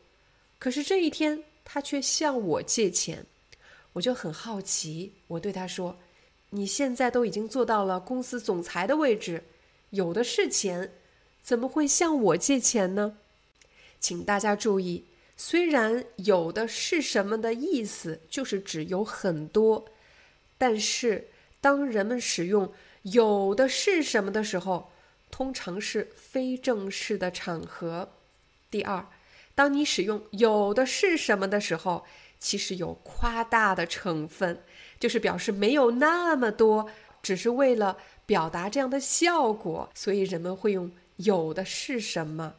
[0.59, 3.27] 可是这一天，他却向我借钱，
[3.95, 5.15] 我就很好奇。
[5.27, 5.97] 我对他说
[6.51, 9.43] ：“你现在都已经做到了公司总裁的位置，
[9.91, 10.93] 有的是钱，
[11.43, 13.19] 怎么会向我借钱呢？”
[14.03, 15.03] 请大家注意，
[15.39, 19.87] 虽然“有的是什么”的意思就是指有很多，
[20.59, 21.29] 但是
[21.61, 22.71] 当人们使用
[23.03, 24.91] “有的是什么”的时候，
[25.31, 28.11] 通常是非正式的场合。
[28.71, 29.07] 第二。
[29.55, 32.05] 当你使用“有的是什么”的时候，
[32.41, 34.59] 其实有夸大的成分，
[34.99, 36.89] 就是表示没有那么多，
[37.23, 42.55] 只是为了表达这样的效果，所以人们会用“有的是什么”。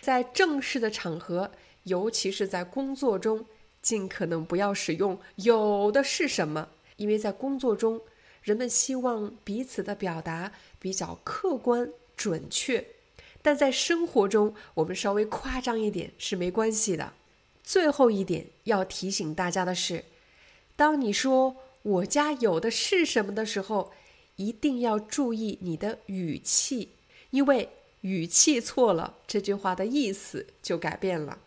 [0.00, 1.50] 在正式的场合，
[1.84, 3.44] 尤其是在工作中，
[3.82, 8.00] 尽可能不要使用“有的是什么”，因为在工作中，
[8.42, 12.84] 人们希望彼此的表达比较客观准确。
[13.42, 17.12] 但在生活中，我们稍微夸张一点是没关系的。
[17.62, 20.04] 最后一点要提醒大家的是，
[20.76, 23.92] 当你说“我家有的是什么”的时候，
[24.36, 26.90] 一定要注意你的语气，
[27.30, 27.68] 因为
[28.02, 31.38] 语气错了，这句话的意思就改变了。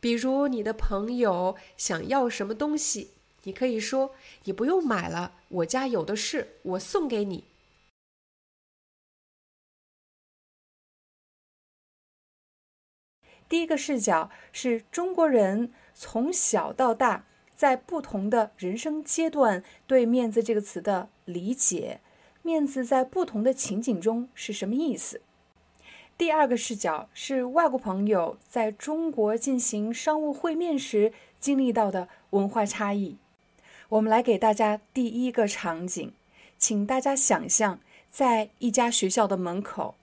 [0.00, 3.10] 比如你的朋友想要什么东西，
[3.44, 4.14] 你可以说
[4.44, 7.44] ：“你不用买了，我家有的是，我送给你。”
[13.48, 17.24] 第一个视角是中国人从小到大
[17.56, 22.00] 在不同的人生阶段对“面子”这个词的理解，
[22.42, 25.22] 面子在不同的情景中是什么意思。
[26.18, 33.16] 第二个视角是外国朋友在中国进行商务会面时经历到的文化差异。
[33.88, 36.12] 我们来给大家第一个场景，
[36.58, 37.78] 请大家想象
[38.10, 39.94] 在一家学校的门口，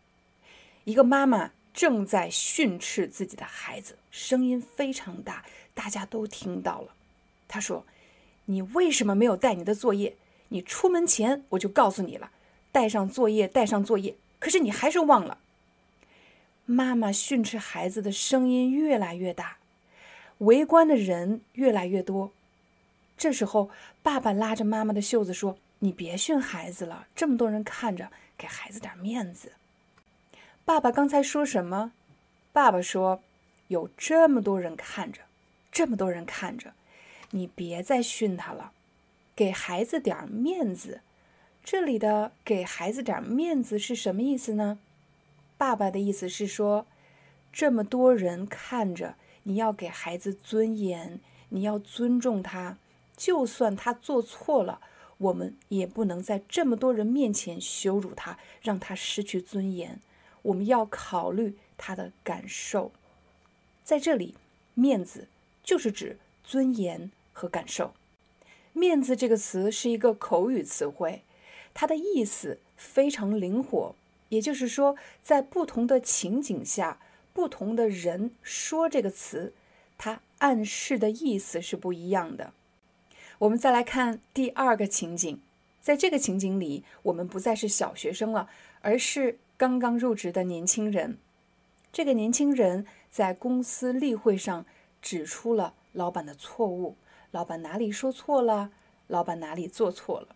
[0.85, 1.51] 一个妈妈。
[1.73, 5.43] 正在训斥自己的孩子，声音非常大，
[5.73, 6.93] 大家都听到了。
[7.49, 7.85] 她说
[8.45, 10.15] ：“你为什么没有带你的作业？
[10.47, 12.31] 你出门前我就告诉你了，
[12.71, 14.15] 带上作业，带上作业。
[14.39, 15.39] 可是你还是忘了。”
[16.65, 19.57] 妈妈训斥孩子的声音越来越大，
[20.39, 22.31] 围观的人越来越多。
[23.17, 23.69] 这时候，
[24.01, 29.53] 爸爸拉着妈妈的袖子说：“你别训孩子了，这么多人看着，给孩子点面子。”
[30.65, 31.91] 爸爸刚才说什么？
[32.51, 33.21] 爸爸说
[33.69, 35.21] ：“有这么多人看着，
[35.71, 36.73] 这么多人看着，
[37.29, 38.71] 你别再训他了，
[39.35, 41.01] 给孩子点面子。”
[41.63, 44.79] 这里的“给孩子点面子”是什么意思呢？
[45.57, 46.85] 爸爸的意思是说，
[47.53, 52.77] 这么多人看着，你要给孩子尊严，你要尊重他，
[53.15, 54.81] 就算他做错了，
[55.17, 59.99] 我们也不能在这么多人面前羞辱他，让他失去尊严。
[60.41, 62.91] 我们要考虑他的感受，
[63.83, 64.35] 在这里，
[64.73, 65.27] 面子
[65.63, 67.93] 就是指尊严和感受。
[68.73, 71.23] 面子这个词是一个口语词汇，
[71.73, 73.95] 它的意思非常灵活，
[74.29, 76.99] 也就是说，在不同的情景下，
[77.33, 79.53] 不同的人说这个词，
[79.97, 82.53] 它暗示的意思是不一样的。
[83.39, 85.39] 我们再来看第二个情景，
[85.81, 88.49] 在这个情景里，我们不再是小学生了，
[88.81, 89.37] 而是。
[89.57, 91.17] 刚刚入职的年轻人，
[91.93, 94.65] 这个年轻人在公司例会上
[95.01, 96.97] 指出了老板的错误，
[97.31, 98.71] 老板哪里说错了，
[99.07, 100.35] 老板哪里做错了。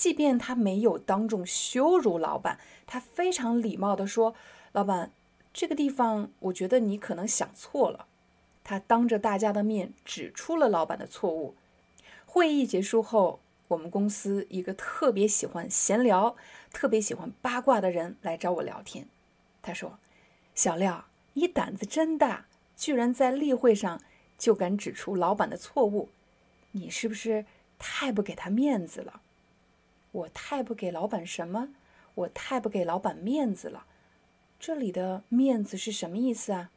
[0.00, 4.34] 即便他没有当众羞辱老板，他非常礼貌地说
[4.72, 5.12] ：“老板，
[5.52, 8.06] 这个地方我觉得你可能想错了。”
[8.64, 11.54] 他当着大家的面指出了老板的错误。
[12.24, 13.40] 会议结束后。
[13.68, 16.34] 我们公司一个特别喜欢闲聊、
[16.72, 19.06] 特别喜欢八卦的人来找我聊天。
[19.62, 20.00] 他说
[20.56, 22.46] ：“小廖，你胆子真大，
[22.76, 24.00] 居然在例会上
[24.36, 26.08] 就敢指出老板的错误，
[26.72, 27.44] 你是不是
[27.78, 29.20] 太不给他面子了？”
[30.12, 31.68] 我太不给老板什么？
[32.14, 33.86] 我太不给老板面子了。
[34.58, 36.70] 这里的面子是什么意思啊？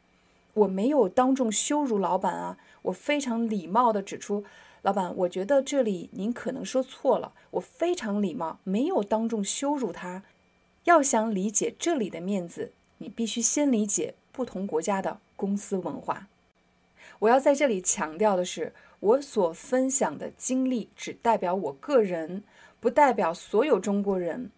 [0.54, 4.44] 我没有当众羞辱老板啊，我非常礼貌地指出。
[4.82, 7.32] 老板，我觉得这里您可能说错了。
[7.50, 10.22] 我非常礼貌，没有当众羞辱他。
[10.84, 16.28] 要想理解这里的面子，你必须先理解不同国家的公司文化。
[17.20, 22.44] 我要在这里强调的是，我所分享的经历只代表我个人，
[22.84, 24.50] 不代表所有中国人。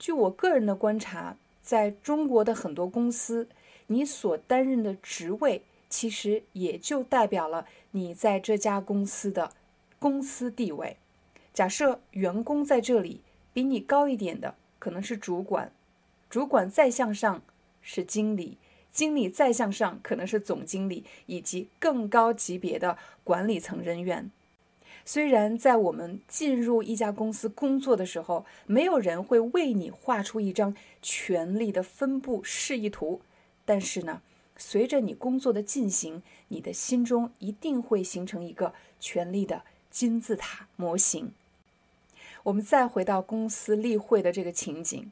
[0.00, 3.48] 据我个人的观察，在中国的很多公司，
[3.86, 9.52] 你所担任的职位，其实也就代表了你在这家公司的。
[10.00, 10.96] 公司地位，
[11.52, 13.20] 假设员工在这里
[13.52, 15.70] 比你高一点的可能是主管，
[16.28, 17.42] 主管再向上
[17.80, 18.58] 是经理，
[18.90, 24.32] 经理再向上可能是总经理以及更高级别的管理层人员。
[25.10, 33.22] 虽然在我们进入一家公司工作的时候，没有人会为你画出一张权力的分布示意图，
[33.64, 34.20] 但是呢，
[34.58, 41.32] 随着你工作的进行，你的心中一定会形成一个权力的金字塔模型。
[42.42, 45.10] 我们再回到公司例会的这个情景，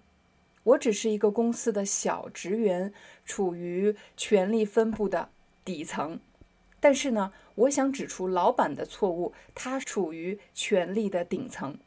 [0.65, 2.93] 我只是一个公司的小职员，
[3.25, 5.31] 处于权力分布的
[5.65, 6.21] 底层。
[6.79, 11.79] 但是呢，我想指出老板的错误，他处于权力的顶层。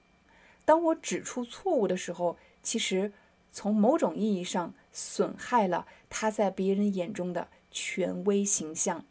[0.66, 3.14] 当我指出错误的时候，其实
[3.52, 9.06] 从某种意义上损害了他在别人眼中的权威形象。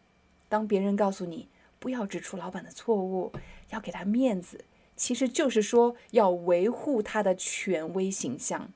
[0.48, 1.48] 当别人告诉你
[1.78, 3.32] 不要指出老板的错误，
[3.70, 4.64] 要给他面子，
[4.96, 8.72] 其实就是说要维护他的权威形象。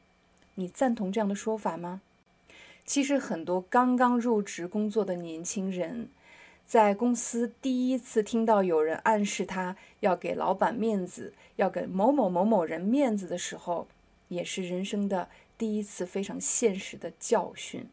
[0.55, 2.01] 你赞同这样的说法吗？
[2.85, 6.09] 其实很多刚刚入职工作的年轻人。
[6.73, 13.87] 在公司第一次听到有人暗示他要给老板面子，要给某某某某人面子的时候，
[14.29, 17.87] 也是人生的第一次非常现实的教训。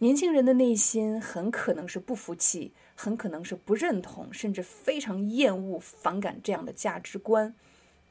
[0.00, 7.54] 年轻人的内心很可能是不服气，很可能是不认同，甚至非常厌恶、反感这样的价值观。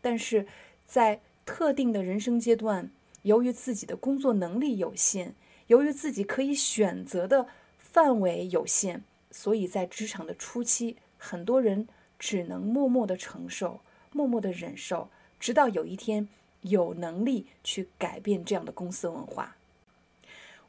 [0.02, 0.48] 但是
[0.88, 2.90] 在特定的人生阶段，
[3.22, 5.36] 由于自己的工作能力有限，
[5.68, 7.46] 由于自己可以选择的
[7.78, 9.04] 范围有限。
[9.36, 11.88] 所以在职场的初期，很多人
[12.20, 13.82] 只能默默的承受，
[14.12, 15.10] 默默的忍受，
[15.40, 16.30] 直到有一天
[16.62, 19.56] 有能力去改变这样的公司文化。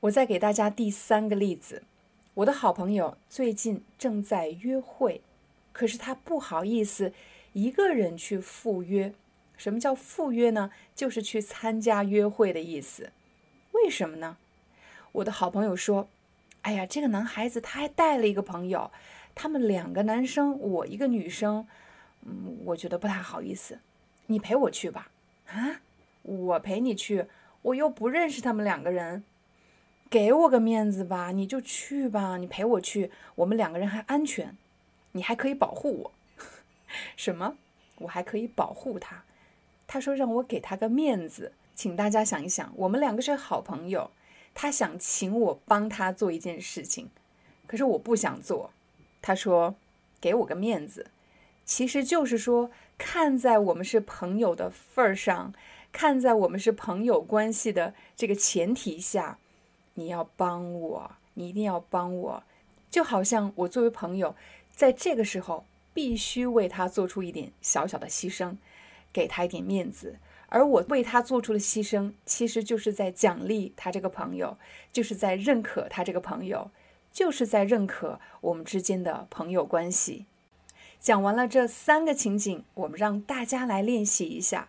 [0.01, 1.83] 我再给大家第三个例子，
[2.33, 5.21] 我的好朋友最近正在约会，
[5.75, 7.13] 可是他不好意思
[7.53, 9.13] 一个人去赴约。
[9.59, 10.73] 什么叫赴约呢？
[10.97, 13.13] 就是去参加约会的意思。
[13.73, 14.39] 为什么呢？
[15.13, 16.09] 我的好朋友说。
[16.65, 18.91] 哎呀，这个男孩子他还带了一个朋友，
[19.35, 21.67] 他们两个男生，我一个女生，
[22.23, 23.81] 嗯，我觉得不太好意思，
[24.29, 25.11] 你陪我去吧。
[25.47, 25.83] 啊，
[26.23, 27.27] 我陪你去，
[27.61, 29.25] 我又不认识他们两个人，
[30.09, 34.57] 给我个面子吧，你就去吧，你陪我去，我们两个人还安全，
[35.13, 36.13] 你还可以保护我。
[37.15, 37.59] 什么？
[37.99, 39.25] 我还可以保护他？
[39.87, 44.11] 他说让我给他个面子，请大家想一想，我们两个是好朋友。
[44.55, 47.11] 他想请我帮他做一件事情，
[47.67, 48.71] 可是我不想做。
[49.21, 49.75] 他说
[50.21, 51.11] ：“给我个面子。”
[51.67, 55.53] 其实就是说，看在我们是朋友的份儿上，
[55.91, 59.39] 看在我们是朋友关系的这个前提下，
[59.95, 62.43] 你要帮我，你一定要帮我。
[62.91, 64.37] 就好像我作为朋友，
[64.71, 68.57] 在这个时候必须为他做出一点小小的牺牲，
[69.13, 70.19] 给他一点面子。
[70.55, 74.57] 而我为他做出的牺牲，其实就是在奖励他这个朋友，
[74.93, 76.71] 就是在认可他这个朋友，
[77.11, 80.27] 就是在认可我们之间的朋友关系。
[81.01, 84.69] 讲完了这三个情景，我们让大家来练习一下。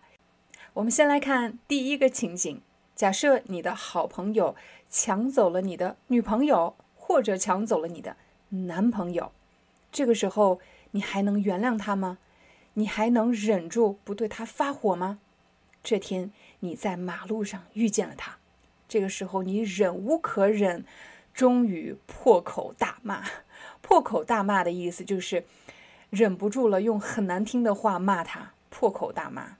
[0.74, 2.60] 我们先来看第一个情景：
[2.96, 4.56] 假设你的好朋友
[4.90, 8.18] 抢走了你的女朋友，或者抢走了你的
[8.50, 9.32] 男朋友，
[9.92, 10.60] 这个时候
[10.92, 12.18] 你还能原谅他吗？
[12.74, 15.20] 你还能忍住不对他发火吗？
[15.86, 16.32] 这天
[16.62, 18.38] 你在马路上遇见了他，
[18.90, 20.84] 这个时候你忍无可忍，
[21.32, 23.24] 终于破口大骂。
[23.84, 25.46] 破口大骂的意思就是
[26.10, 28.54] 忍不住了，用很难听的话骂他。
[28.72, 29.58] 破口大骂，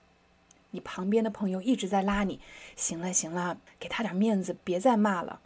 [0.72, 2.40] 你旁边的朋友一直在拉你，
[2.74, 5.38] 行了行了，给他点面子，别再骂了。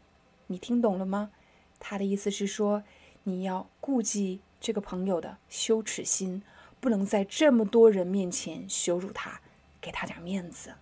[0.46, 1.30] 你听懂了吗？
[1.78, 2.82] 他的意思是说，
[3.24, 6.42] 你要顾及这个朋友的羞耻心，
[6.80, 9.42] 不能在这么多人面前羞辱他。
[9.80, 10.74] 给他点面子。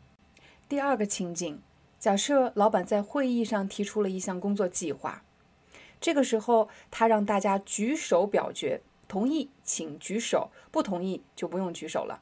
[0.68, 1.61] 第二个情景，
[1.99, 5.22] 假设老板在会议上提出了一项工作计划，
[6.01, 12.20] 这个时候他让大家举手表决，同意请举手，不同意就不用举手了。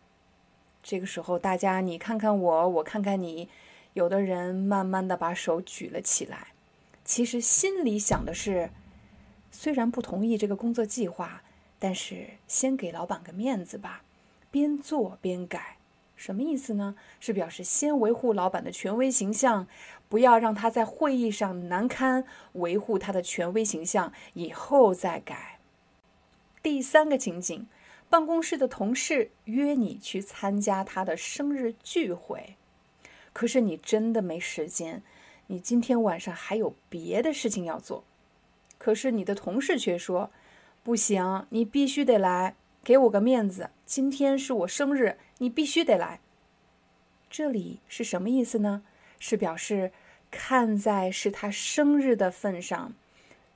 [0.83, 3.49] 这个时候大家你看看我，我看看你，
[3.95, 6.49] 有的人慢慢的把手举了起来，
[7.05, 8.71] 其实心里想的是，
[9.51, 11.43] 虽然不同意这个工作计划，
[11.79, 14.03] 但是先给老板个面子吧，
[14.51, 15.76] 边做边改。
[16.17, 16.97] 什么意思呢？
[17.21, 19.69] 是表示先维护老板的权威形象，
[20.09, 25.59] 不要让他在会议上难堪，维护他的权威形象，以后再改。
[26.63, 27.69] 第三个情景，
[28.09, 32.57] 办公室的同事约你去参加他的生日聚会，
[33.33, 35.03] 可是你真的没时间，
[35.49, 38.03] 你今天晚上还有别的事情要做，
[38.79, 40.31] 可是你的同事却说，
[40.83, 42.55] 不行，你必须得来。
[42.87, 46.21] 给我个面子，今天是我生日，你必须得来。
[47.29, 48.85] 这里是什么意思呢？
[49.19, 49.91] 是表示
[50.31, 52.95] 看在是他生日的份上，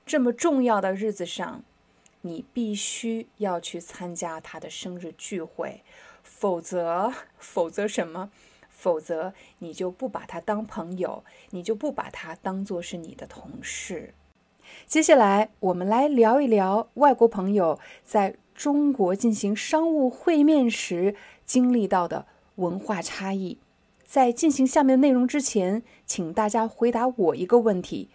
[0.05, 1.63] 这么重要的日子上，
[2.23, 5.81] 你必须要去参加他的生日聚会，
[6.21, 8.31] 否则， 否则什么？
[8.69, 14.13] 否则你就不把他当朋友，你就不把他当做是你的同事。
[14.85, 21.15] 接下来，我们来聊一聊外国朋友在中国进行商务会面时
[21.47, 23.57] 经历到的文化差异。
[24.05, 28.07] 在进行下面的内容之前，请大家回答我一个问题：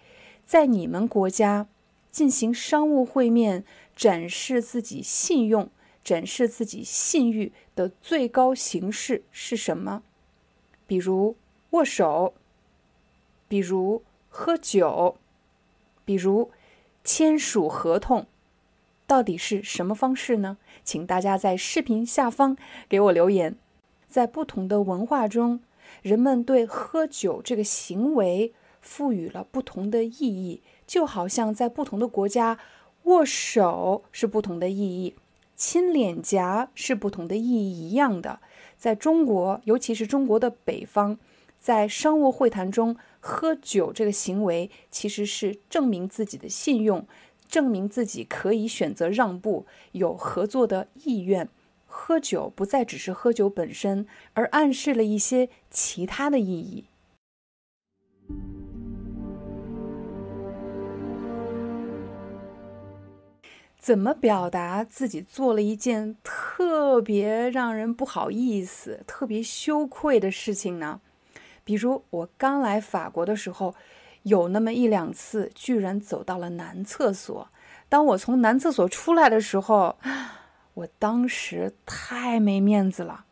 [0.47, 1.67] 在你们国家
[2.13, 3.65] 进行商务会面，
[3.97, 5.69] 展示自己信用、
[6.05, 10.05] 展示自己信誉的最高形式是什么？
[10.87, 11.35] 比如
[11.71, 12.35] 握手，
[13.49, 15.17] 比如喝酒，
[16.05, 16.53] 比如
[17.03, 18.29] 签署合同，
[19.07, 20.59] 到底是什么方式呢？
[20.85, 22.57] 请大家在视频下方
[22.89, 23.57] 给我留言。
[24.09, 25.61] 在不同的文化中，
[26.03, 32.59] 人们对喝酒这个行为赋予了不同的意义，就好像在不同的国家，
[33.05, 35.15] 握手是不同的意义，
[35.55, 38.41] 亲脸颊是不同的意义一样的。
[38.77, 41.19] 在中国，尤其是中国的北方，
[41.59, 47.07] 在商务会谈中喝酒这个行为，其实是证明自己的信用，
[47.49, 51.49] 证明自己可以选择让步，有合作的意愿。
[51.87, 56.85] 喝酒不再只是喝酒本身，而暗示了一些其他的意义。
[63.79, 71.01] 怎么表达自己做了一件特别让人不好意思、特别羞愧的事情呢？
[71.63, 73.77] 比如我刚来法国的时候，
[74.27, 77.49] 有那么一两次，居然走到了男厕所。
[77.89, 79.97] 当我从男厕所出来的时候，
[80.75, 83.25] 我当时太没面子了。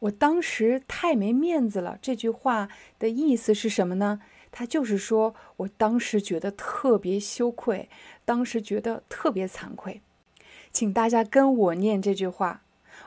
[0.00, 1.98] 我当时太没面子了。
[2.02, 4.20] 这句话的意思是什么呢？
[4.50, 7.88] 他就是说我当时觉得特别羞愧。
[8.26, 10.02] 当时觉得特别惭愧，
[10.70, 12.60] 请大家跟我念这句话。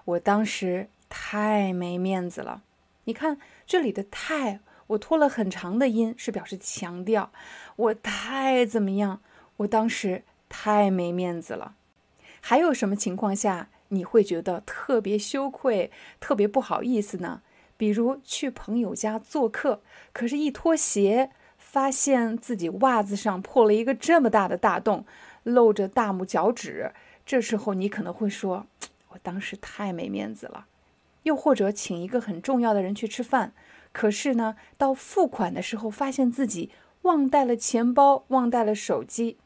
[0.05, 2.63] 我当时太没面子了。
[3.03, 3.37] 你看
[3.67, 7.31] 这里的“太”，我拖了很长的音，是表示强调
[7.75, 9.21] 我太怎么样。
[9.57, 11.75] 我当时太没面子了。
[12.41, 17.41] 还有什么情况下你会觉得特别羞愧、特别不好意思呢？
[17.77, 19.81] 比如去朋友家做客，
[20.13, 21.31] 可是，一脱鞋。
[21.57, 25.05] 发现自己袜子上破了一个这么大的大洞，
[25.43, 26.93] 露着大拇脚趾。
[27.25, 28.67] 这时候你可能会说
[29.09, 30.67] ：“我当时太没面子了。”
[31.23, 33.53] 又或者请一个很重要的人去吃饭，
[33.95, 36.69] 可是呢，到付款的时候发现自己
[37.03, 39.37] 忘带了钱包，忘带了手机，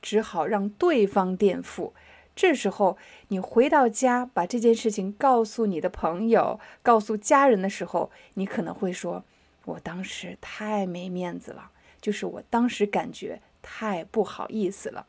[0.00, 1.92] 只好让对方垫付。
[2.36, 2.96] 这时候
[3.28, 9.24] 你回到家把这件事情告诉你的朋友、告诉家人的时候，你可能会说
[9.66, 15.08] ：“我当时太没面子了。”就是我当时感觉太不好意思了。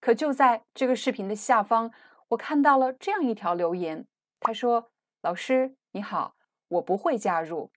[0.00, 1.90] 可就在这个视频的下方，
[2.28, 4.06] 我看到了这样一条留言，
[4.40, 4.90] 他说
[5.22, 6.36] ：“老师你好，
[6.68, 7.70] 我不会加入。”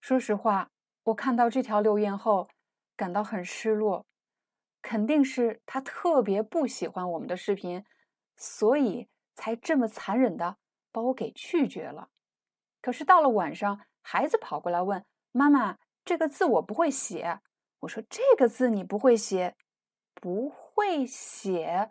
[0.00, 0.70] 说实话，
[1.04, 2.48] 我看到这条留言后，
[2.96, 4.06] 感到很失落。
[4.82, 7.84] 肯定是他特别不喜欢我们的视频，
[8.36, 10.56] 所以才这么残忍的
[10.90, 12.08] 把我给拒绝了。
[12.80, 17.40] 可是到了晚上，孩子跑过来问妈妈：“这个字我不会写。”
[17.80, 19.54] 我说：“这个字你不会写，
[20.14, 21.90] 不会写。”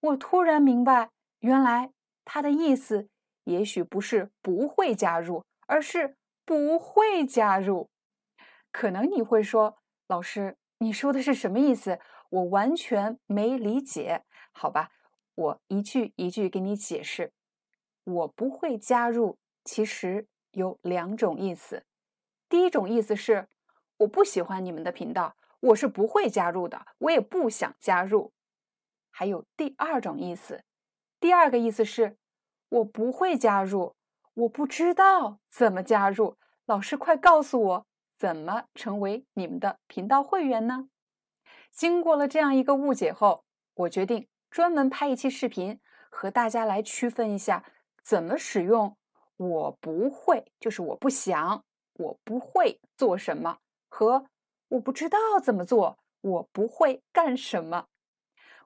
[0.00, 1.90] 我突然明白，原来
[2.24, 3.08] 他的意思
[3.44, 7.90] 也许不是不会加入，而是不会加入。
[8.70, 11.98] 可能你会说：“老师，你说的是什么意思？
[12.30, 14.90] 我完全没理解。”好吧，
[15.34, 17.32] 我一句一句给你解释。
[18.04, 19.38] 我不会加入。
[19.64, 21.84] 其实有两种意思，
[22.48, 23.48] 第一种意思是
[23.98, 28.32] 我不喜欢你们的频道，我是不会加入的，我也不想加入。
[29.18, 30.62] 还有第二种意思，
[31.18, 32.16] 第二个意思是
[32.68, 33.96] 我不会加入，
[34.34, 40.88] 我不知道怎么加入，老师快告诉我怎么成为你们的频道会员呢？
[41.72, 43.42] 经过了这样一个误解后，
[43.74, 47.64] 我决定专门拍一期视频，和大家来区分一下
[48.04, 48.96] 怎么使用。
[49.36, 51.64] 我不会，就是我不想，
[51.94, 53.58] 我不会做什么，
[53.88, 54.26] 和
[54.68, 57.88] 我不知道怎么做，我不会干什么。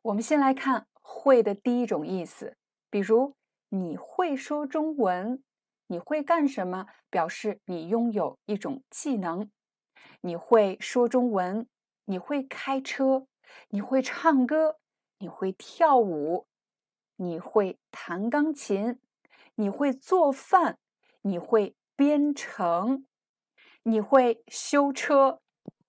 [0.03, 2.57] 我们先来看“会”的第一种意思，
[2.90, 3.36] 比如
[3.68, 5.44] 你会说中文，
[5.86, 6.88] 你会干什么？
[7.09, 9.48] 表示你拥有一种技能。
[10.22, 11.68] 你会说中文，
[12.07, 13.28] 你会开车，
[13.68, 14.80] 你会唱歌，
[15.18, 16.48] 你会跳舞，
[17.14, 18.98] 你会弹钢琴，
[19.55, 20.78] 你会做饭，
[21.20, 23.07] 你会编程，
[23.84, 25.40] 你会修车，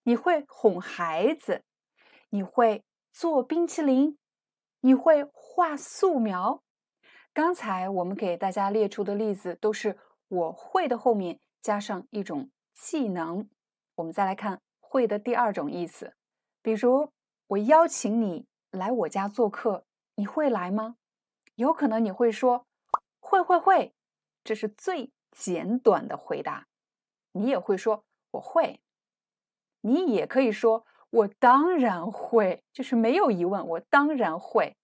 [0.04, 1.64] 你会哄孩子，
[2.30, 2.84] 你会
[3.14, 4.18] 做冰淇淋，
[4.82, 6.62] 你会画素描。
[7.32, 9.98] 刚才我们给大家列出的例子都是
[10.28, 13.48] 我会的后面加上一种技能。
[13.96, 14.60] 我们再来看。
[14.80, 16.14] 会的第二种意思，
[16.62, 17.10] 比如
[17.48, 20.98] 我邀请你来我家做客，你会来吗？
[21.56, 22.68] 有可能你会说
[23.20, 23.96] 会会会，
[24.44, 26.68] 这是最简短的回答。
[27.32, 28.82] 你也会说我会，
[29.82, 34.76] 你也可以说我当然会，就是没有疑问，我当然会。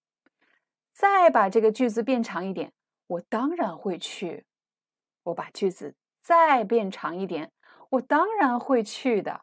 [0.94, 2.72] 再把这个句子变长一点，
[3.08, 4.46] 我当然会去。
[5.24, 7.52] 我把句子再变长一点，
[7.90, 9.42] 我当然会去的。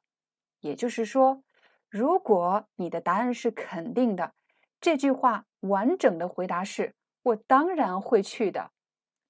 [0.61, 1.43] 也就是说，
[1.89, 4.34] 如果你的答案是肯定的，
[4.80, 8.70] 这句话完整的回答是“我当然会去的”。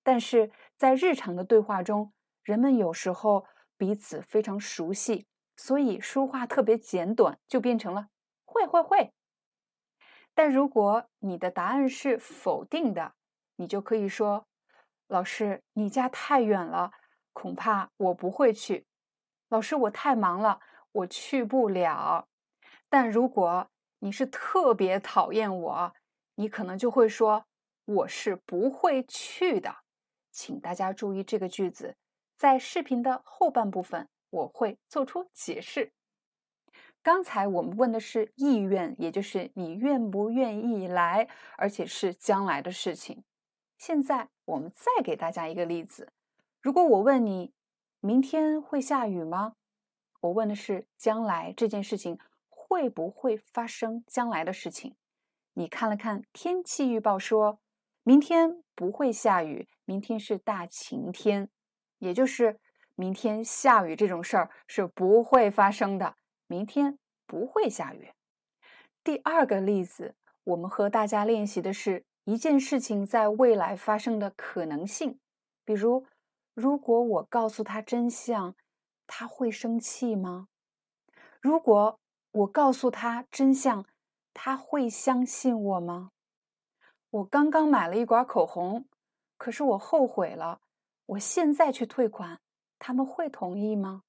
[0.05, 3.47] 但是在日常的对话中，人们有时候
[3.79, 5.27] 彼此非常熟悉，
[5.57, 8.09] 所以说话特别简短，就变成了
[8.45, 9.13] “会会会”。
[10.35, 13.15] 但如果你的答案是否定的，
[13.57, 14.47] 你就可以说
[15.09, 16.93] ：“老师，你家太远了，
[17.33, 18.87] 恐怕我不会去。
[19.49, 20.61] ”“老师，我太忙了。”
[20.97, 22.27] 我去不了，
[22.89, 25.95] 但如果你是特别讨厌我，
[26.37, 27.45] 你可能就会说
[27.85, 29.77] 我是不会去的。
[30.31, 31.99] 请大家注意这个句子，
[32.39, 35.93] 在视频的后半部分我会做出解释。
[37.03, 43.25] 刚才我们问的是意愿，也就是你愿不愿意来，而且是将来的事情。
[43.79, 46.13] 现在我们再给大家一个例子：
[46.61, 47.53] 如果我问你，
[48.01, 49.55] 明天会下雨吗？
[50.21, 52.19] 我问的是将来这件事情
[52.49, 54.05] 会不会发生？
[54.07, 54.97] 将来的事情，
[55.55, 57.61] 你看了看天气预报，说
[58.03, 61.49] 明天不会下雨，明天是大晴天，
[61.99, 62.59] 也就是
[62.97, 66.17] 明天下雨这种事儿是不会发生的，
[66.49, 68.11] 明天不会下雨。
[69.05, 75.21] 第二个例子，我们和大家练习的是一件事情在未来发生的可能性，
[75.65, 76.05] 比如，
[76.55, 78.57] 如果我告诉他真相。
[79.09, 80.49] 他会生气吗？
[81.41, 82.01] 如果
[82.33, 83.87] 我告诉他真相，
[84.35, 86.11] 他会相信我吗？
[87.11, 88.89] 我刚刚买了一管口红，
[89.37, 90.61] 可是我后悔了。
[91.07, 92.41] 我现在去退款，
[92.79, 94.03] 他们会同意吗？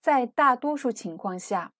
[0.00, 1.72] 在大多数情况下，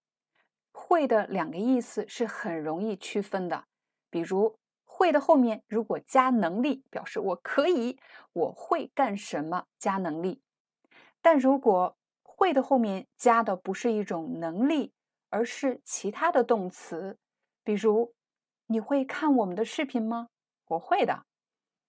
[0.72, 3.64] 会的两个意思是很容易区分的。
[4.11, 7.98] 比如，会的后面如果加能力，表示我可以，
[8.32, 10.40] 我会干什么，加能力。
[11.20, 14.92] 但如果会的后面加的不是一种能力，
[15.28, 17.18] 而是其他的动词，
[17.62, 18.14] 比如
[18.66, 20.28] 你会看我们的视频吗？
[20.68, 21.24] 我会的。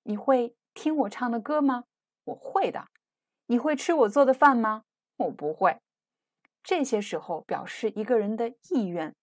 [0.03, 1.83] 你会听我唱的歌吗？
[2.25, 2.87] 我会的。
[3.47, 4.83] 你会吃我做的饭吗？
[5.17, 5.79] 我不会。
[6.63, 9.15] 这些时候表示一个人的意愿，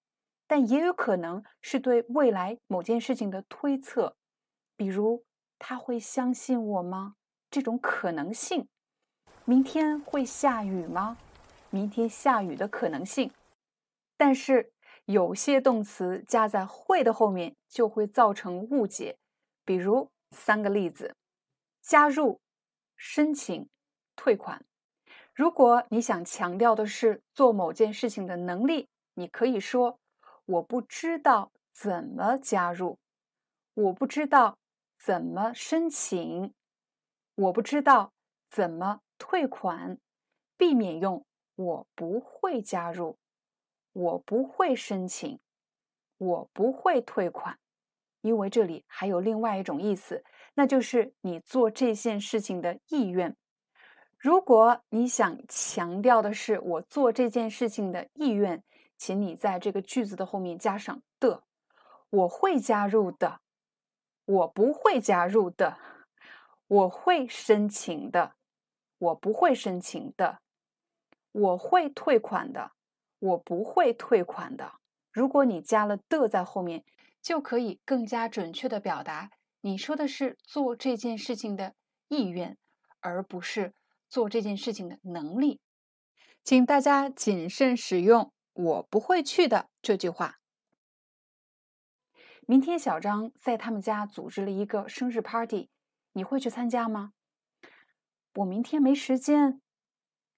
[0.46, 4.16] 但也有可能是对未来某件事情的推测，
[4.76, 5.24] 比如
[5.58, 7.16] 他会相信我吗？
[7.50, 8.66] 这种可能性。
[9.44, 11.18] 明天会下雨吗？
[11.68, 13.30] 明天下雨的可能性。
[14.16, 14.72] 但是
[15.04, 19.18] 有些动词加在会的后面就会造成误解。
[19.66, 21.14] 比如三个例子：
[21.82, 22.40] 加入、
[22.96, 23.68] 申请、
[24.16, 24.64] 退款。
[25.34, 29.98] 如果你想强调的是做某件事情的能力，你可以说
[30.46, 32.98] ：“我不知道怎么加入，
[33.74, 34.58] 我不知道
[34.98, 36.52] 怎么申请，
[37.34, 38.12] 我不知道
[38.50, 39.96] 怎么。”退款，
[40.56, 41.24] 避免用
[41.54, 43.16] “我不会加入
[43.94, 45.38] ”“我不会申请
[46.18, 47.56] ”“我不会退款”，
[48.22, 50.24] 因为这里还有另外一种意思，
[50.54, 53.34] 那就是你做这件事情的意愿。
[54.24, 58.64] 如果你想强调的是我做这件事情的意愿，
[58.96, 61.44] 请你在这个句子的后面加上的。
[62.08, 63.42] 我会加入的，
[64.24, 65.76] 我不会加入的，
[66.66, 68.32] 我会申请的。
[68.96, 70.38] 我不会申请的，
[71.32, 72.72] 我会退款的，
[73.18, 74.72] 我不会退款的。
[75.12, 76.82] 如果你加了的在后面，
[77.20, 79.30] 就可以更加准确的表达
[79.60, 81.74] 你说的是做这件事情的
[82.08, 82.56] 意愿，
[83.00, 83.74] 而不是
[84.14, 85.60] 做这件事情的能力。
[86.44, 90.38] 请大家谨慎使用“我不会去的”这句话。
[92.46, 95.68] 明天小张在他们家组织了一个生日 party，
[96.12, 97.12] 你会去参加吗？
[98.36, 99.60] 我明天没时间。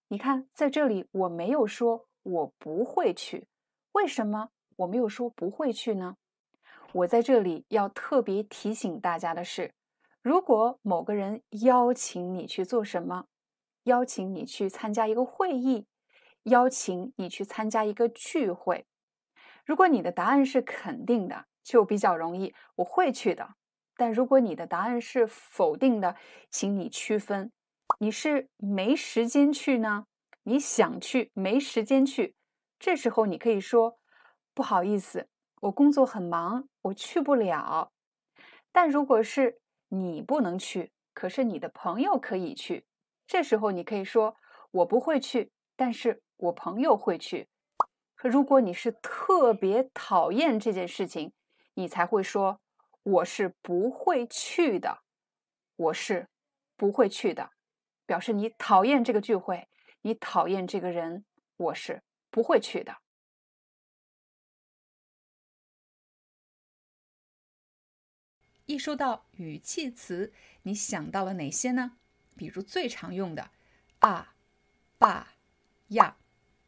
[0.08, 3.46] 你看，在这里我没有说我不会去，
[3.92, 6.16] 为什么我没有说不会去呢？
[6.94, 9.74] 我在这里要特别提醒大家的是，
[10.22, 13.26] 如果某个人邀请你去做什么，
[13.86, 15.86] 邀请你去参加一个会议，
[16.44, 18.86] 邀请你去参加一个聚会，
[19.64, 23.54] 如果你的答案是肯定的，就比较容易，我会去的。
[23.96, 26.16] 但如果你的答案是否定的，
[26.50, 27.52] 请你区分，
[28.00, 30.06] 你是没时间去呢？
[30.42, 32.34] 你想去，没时间去。
[32.78, 33.98] 这时候你可以说
[34.52, 35.28] 不好意思，
[35.62, 37.92] 我工作很忙，我去不了。
[38.72, 42.84] 但如果是你不能去，可是你的朋友可以去，
[43.26, 44.36] 这时候你可以说
[44.70, 47.48] 我不会去，但是我朋友会去。
[48.14, 51.32] 可如果你是特别讨厌这件事情，
[51.74, 52.60] 你才会说。
[53.06, 55.04] 我是不会去的，
[55.76, 56.28] 我是
[56.76, 57.52] 不会去的，
[58.04, 59.68] 表示你讨厌这个聚会，
[60.02, 61.24] 你讨厌这个人，
[61.56, 62.96] 我是不会去的。
[68.64, 70.32] 一说到语气词，
[70.62, 71.98] 你想到了哪些呢？
[72.36, 73.50] 比如最常用的
[74.00, 74.34] 啊、
[74.98, 75.34] 爸、
[75.88, 76.16] 呀。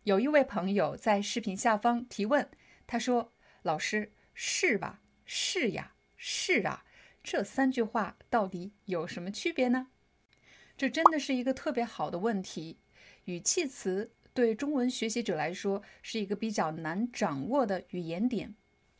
[0.04, 2.48] 有一位朋友在视频下方提问，
[2.86, 3.32] 他说
[3.62, 5.02] ：“老师，是吧？
[5.24, 6.84] 是呀。”是啊，
[7.22, 9.88] 这三句话到底有什么区别呢？
[10.76, 12.78] 这真的是一个特别好的问题。
[13.26, 18.56] 语气词对中文学习者来说是一个比较难掌握的语言点。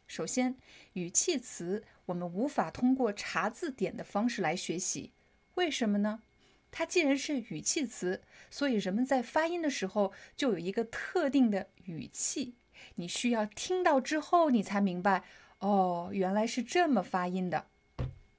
[0.07, 0.57] 首先，
[0.93, 5.13] 语气词我们无法通过查字典的方式来学习，
[5.55, 6.23] 为什么呢？
[6.71, 12.55] 它既然是语气词，所以人们在发音的时候就有一个特定的语气，
[12.97, 15.25] 你需要听到之后，你才明白。
[15.61, 17.67] 哦，原来是这么发音的。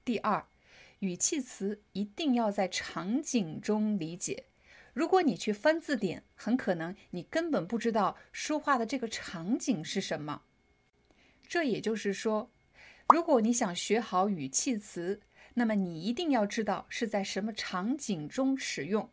[0.05, 0.47] 第二，
[0.99, 4.45] 语气词一定要在场景中理解。
[4.93, 10.43] 如果你去翻字典，很可能你根本不知道说话的这个场景是什么。
[11.47, 12.49] 这也就是说，
[13.09, 15.21] 如果你想学好语气词，
[15.55, 19.09] 那么你一定要知道是在什么场景中使用。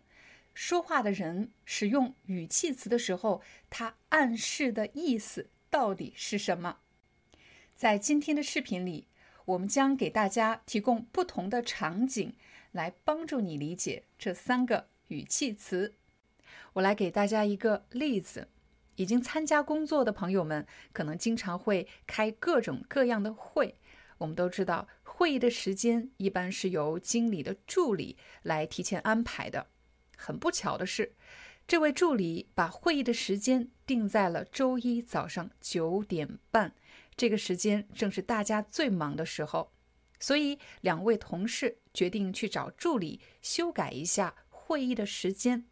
[0.55, 6.79] 说话的人使用语气词的时候，他暗示的意思到底是什么？
[7.75, 9.07] 在今天的视频里，
[9.45, 12.35] 我们将给大家提供不同的场景，
[12.73, 15.95] 来帮助你理解这三个语气词。
[16.73, 18.49] 我来给大家一个例子：
[18.95, 23.75] 已经参加工作的朋友们，可能经常会开各种各样的会。
[24.17, 24.89] 我们都知道，
[25.19, 29.69] 会议的时间一般是由经理的助理来提前安排的。
[30.15, 31.15] 很不巧的是，
[31.67, 36.75] 这位助理把会议的时间定在了周一早上九点半。
[37.17, 39.73] 这个时间正是大家最忙的时候，
[40.21, 45.65] 所以两位同事决定去找助理修改一下会议的时间。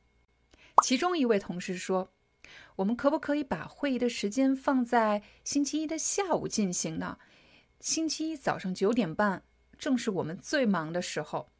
[0.83, 2.15] 其中一位同事说
[2.77, 7.19] ：“我们可不可以把会议的时间放在星期一的下午进行呢？
[7.85, 9.43] 星期一早上九点半
[9.79, 11.53] 正是我们最忙的时候。”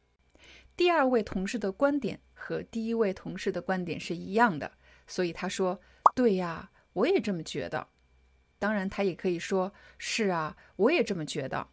[0.75, 4.71] 第二位同事的观点和第一位同事的观点是一样的，
[5.05, 5.79] 所以他说
[6.15, 7.89] ：“对呀，我也这么觉得。”
[8.57, 11.67] 当然，他也可以说是啊，我也这么觉得。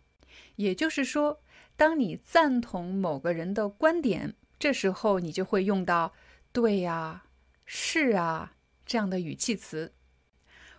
[0.56, 1.40] 也就是说，
[1.74, 6.12] 当你赞同某个人的观点，这时候你就会用到
[6.52, 7.24] “对呀
[7.64, 9.94] ”“是啊”这样的语气词。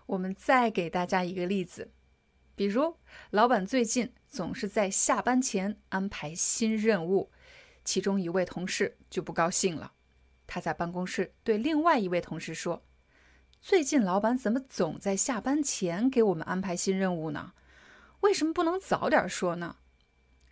[0.06, 1.92] 我们再给大家一个例子，
[2.56, 2.96] 比如
[3.32, 7.32] 老板最近总是在下班前安排新任务，
[7.84, 9.94] 其中一位同事就不高兴了，
[10.46, 12.84] 他在办公室对另外一位同事说。
[13.60, 17.54] 最近老板怎么总在下班前给我们安排新任务呢？
[18.20, 19.78] 为什么不能早点说呢？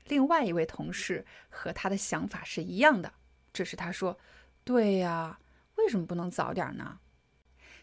[0.05, 3.13] 另外一位同事和他的想法是一样的，
[3.53, 4.17] 这是他说
[4.63, 5.39] ：“对呀，
[5.75, 6.99] 为什么不能早点呢？”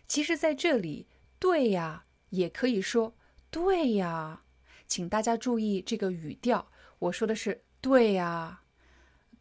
[0.09, 1.07] 其实，在这里
[1.39, 3.15] ，“对呀”也可以说
[3.51, 4.43] “对呀”，
[4.87, 6.71] 请大家注意这个语调。
[6.99, 8.63] 我说的是“对呀，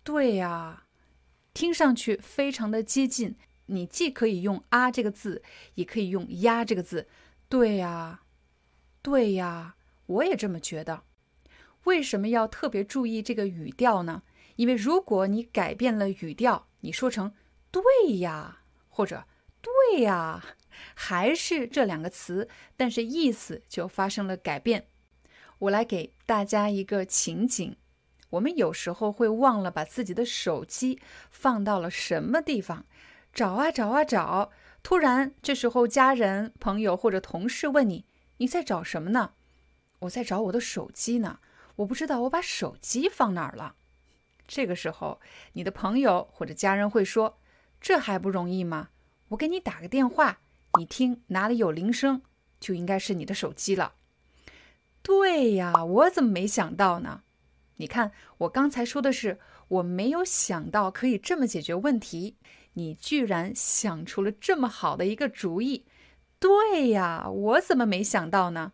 [0.03, 0.83] 对呀”，
[1.53, 3.35] 听上去非常的接近。
[3.67, 5.43] 你既可以用“啊”这个字，
[5.75, 7.07] 也可以用“呀”这个字。
[7.49, 8.21] 对呀，
[9.01, 9.75] 对呀，
[10.05, 11.03] 我也这么觉得。
[11.83, 14.23] 为什么要特别注意这个语调呢？
[14.55, 17.33] 因为如果你改变了语调，你说成
[17.71, 17.81] “对
[18.19, 19.25] 呀”或者
[19.61, 20.56] “对呀”，
[20.95, 24.87] 还是这两个词，但是意思就发生了改变。
[25.59, 27.75] 我来给大家一个情景：
[28.31, 30.99] 我们有时候会忘了把自己的手机
[31.31, 32.85] 放到了什么地方。
[33.33, 34.51] 找啊找啊找！
[34.81, 38.05] 突然，这时候家人、朋友或者同事问你
[38.37, 39.33] ：“你在找什么呢
[39.99, 41.39] ？”“我在找我的手机呢，
[41.77, 43.75] 我不知道我把手机放哪儿了。”
[44.47, 45.19] 这个时候，
[45.53, 47.37] 你的朋友或者家人会说
[47.81, 48.89] ：“这还不容易吗？
[49.29, 50.39] 我给你打个电话，
[50.77, 52.21] 你听哪里有铃声，
[52.59, 53.95] 就应该是你的手机了。
[55.01, 57.23] 对呀，我怎么没想到呢？
[57.77, 62.35] 你看，我刚才说的是我没有想到可以这么解决问题，
[62.73, 65.85] 你居然想出了这么好的一个主意。
[66.39, 68.73] 对呀，我怎么没想到呢？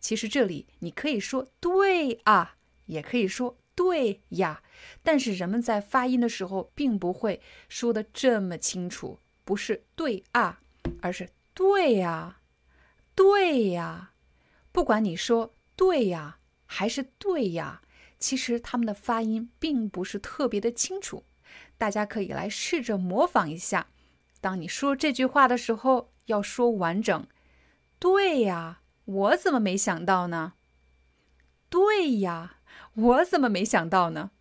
[0.00, 2.56] 其实这里你可以说对啊，
[2.86, 4.62] 也可以说对呀，
[5.02, 10.60] 但是人们在发音的时候并不会说的这么清楚，不是对啊，
[11.00, 12.40] 而是对呀，
[13.14, 14.12] 对呀。
[14.72, 17.82] 不管你说对呀还是对呀，
[18.18, 21.24] 其实他们的发音并不是特别的清楚。
[21.76, 23.88] 大家可以来试着模仿一下，
[24.40, 27.26] 当你说这句话的时候，要说完整。
[27.98, 28.80] 对呀。
[29.08, 30.52] 我怎么没想到呢？
[31.70, 32.58] 对呀，
[32.92, 34.32] 我怎么没想到呢？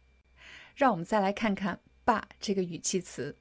[0.76, 3.38] 让我们再来看看“爸”这个语气词。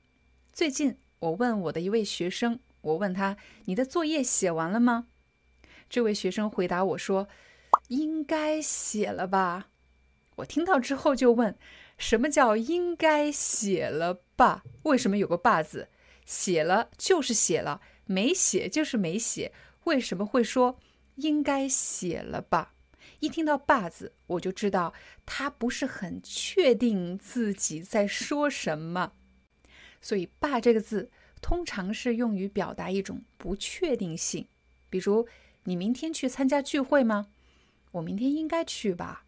[0.53, 3.37] 最近我问我的一位学生，我问他
[3.67, 5.09] ：“你的作业写完了吗？”
[5.91, 7.29] 这位学生回答我说
[7.89, 9.69] ：“应该写了吧。”
[10.37, 11.57] 我听到之后就问
[11.99, 14.63] ：“什么叫应该写了吧？
[14.85, 15.89] 为什么有个‘爸’字？
[16.25, 19.53] 写了就是写了，没写就是没写，
[19.85, 20.79] 为什么会说？”
[21.17, 22.75] 应该写了吧？
[23.21, 24.93] 一听到“爸”字，我就知道
[25.25, 29.13] 他不是很确定自己在说什么。
[30.03, 31.11] 所以“爸”这个字
[31.47, 34.49] 通常是用于表达一种不确定性。
[34.91, 35.29] 比如，
[35.63, 37.29] 你明天去参加聚会吗？
[37.93, 39.25] 我明天应该去吧。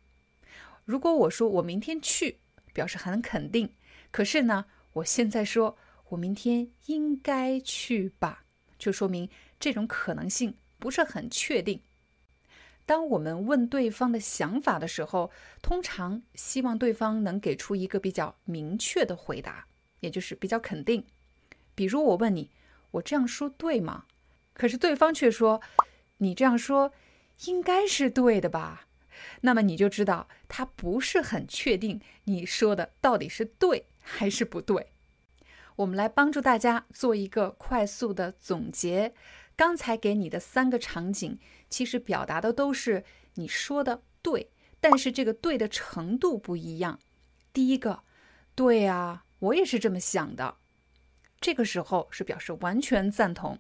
[0.85, 2.41] 如果我说我明天去，
[2.73, 3.73] 表示很肯定。
[4.11, 4.65] 可是呢，
[4.95, 5.79] 我现在说
[6.09, 8.45] 我明天应该去吧，
[8.81, 9.31] 就说明
[9.61, 10.57] 这种可能性。
[10.81, 11.81] 不是很确定。
[12.85, 15.31] 当我们问对方的想法的时候，
[15.63, 19.69] 通常希望对方能给出一个比较明确的回答，
[20.01, 21.07] 也就是比较肯定。
[21.79, 22.51] 比如我问你
[22.91, 24.07] ：“我这样说对吗？”
[24.53, 25.63] 可是对方却说
[26.19, 26.93] ：“你这样说
[27.45, 28.89] 应该是对的吧？”
[29.43, 34.89] 那么你就知道他不是很确定你说的到底是对还是不对。
[35.77, 39.15] 我们来帮助大家做一个快速的总结。
[39.55, 41.39] 刚才给你的三个场景，
[41.71, 44.51] 其实表达的都是你说的对，
[44.81, 46.99] 但是这个对的程度不一样。
[47.53, 48.03] 第一个，
[48.57, 50.57] 对啊，我也是这么想的，
[51.41, 53.59] 这个时候是表示完全赞同。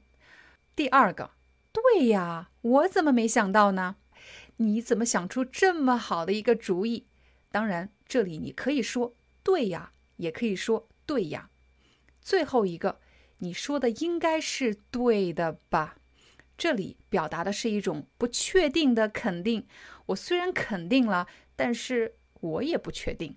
[0.74, 1.30] 第二个，
[1.72, 3.96] 对呀，我怎么没想到呢？
[4.56, 7.06] 你怎么想出这么好的一个主意？
[7.50, 11.50] 当然，这里你可以说对呀，也可以说对呀。
[12.20, 13.00] 最后一个。
[13.40, 15.96] 你说的应该是对的吧？
[16.56, 19.64] 这里表达的是一种不确定的肯定。
[20.06, 23.36] 我虽然肯定了，但是我也不确定。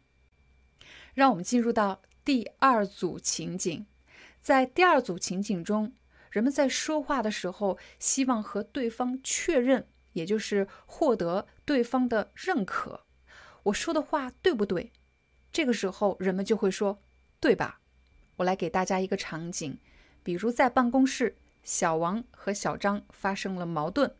[1.13, 3.85] 让我们进入到第二组情景。
[4.41, 5.93] 在第二组情景中，
[6.31, 13.05] 人们在说话的时候，希望和对方确认，也就是获得对方的认可。
[13.63, 14.91] 我说的话对不对？
[15.53, 16.99] 这个时候，人们就会说
[17.39, 17.81] ：“对吧？”
[18.37, 19.77] 我来给大家一个场景。
[20.23, 24.15] 比如在办公室，小王和小张发生了矛盾，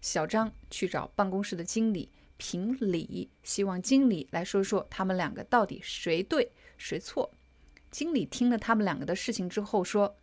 [0.00, 7.30] 小张去找办公室的经理评理，希望经理来说说他们两个到底谁对谁错。
[7.94, 10.16] 经理听了他们两个的事情之后说：“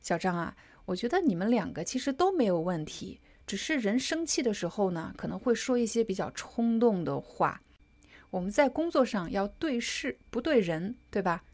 [0.00, 0.56] 小张啊，
[0.86, 7.60] 我觉得你们两个其实都没有问题，只是人生气的时候呢，可能会说一些比较冲动的话。
[8.30, 11.44] 我们在工作上要对事不对人，对吧？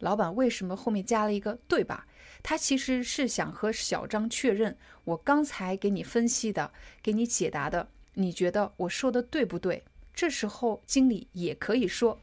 [0.00, 2.06] 老板为什么后面加了一个对吧？”
[2.42, 6.70] 他其实是想和小张确认，我刚才给你分析的、
[7.02, 9.82] 给你解答的，你觉得我说的对不对？
[10.12, 12.20] 这时候经理也可以说，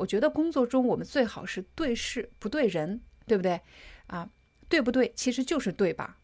[0.00, 3.60] 我觉得工作中我们最好是对事不对人，对不对？
[4.06, 4.28] 啊，
[4.66, 5.12] 对不对？
[5.14, 6.16] 其实就是对吧？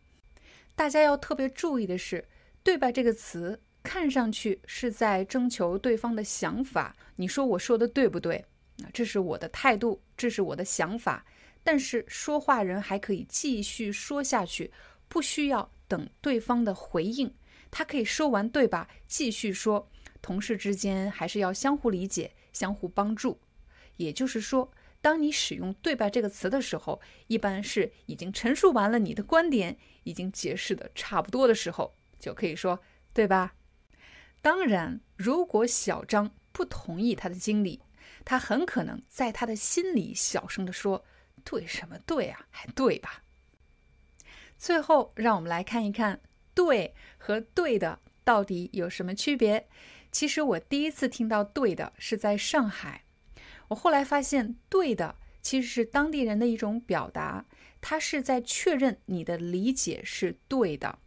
[0.74, 2.24] 大家要特别注意的是
[2.64, 6.96] ，“对吧”这个词看上去是在征求对方的想法。
[7.16, 8.36] 你说我说的对不对？
[8.82, 11.24] 啊，这是我的态度，这是我的想法。
[11.62, 14.72] 但是说话人还可以继续说下去，
[15.06, 17.30] 不需要等对方的回应，
[17.70, 18.88] 他可以说完，对吧？
[19.06, 19.86] 继续说。
[20.22, 23.38] 同事之间还是要相互理解、相互帮助。
[23.96, 32.80] 也就是说，当你使用“对吧”这个词的时候，一般是已经陈述完了你的观点，已经解释的差不多的时候，就可以说
[33.12, 33.54] “对吧”。
[34.42, 37.82] 当然，如果小张不同意他的经理，
[38.24, 41.04] 他很可能在他的心里小声的说。
[41.44, 42.48] 对什么对啊？
[42.50, 43.22] 还对吧？
[44.58, 46.20] 最后，让我们来看一看
[46.56, 49.68] “对”和“对的”到底有什么区别。
[50.10, 53.04] 其实我第一次听到“对的”是在上海，
[53.68, 57.44] 我后来发现“对的”其实是当地人的一种表达，
[57.80, 60.98] 他是在确认你的理解是对的。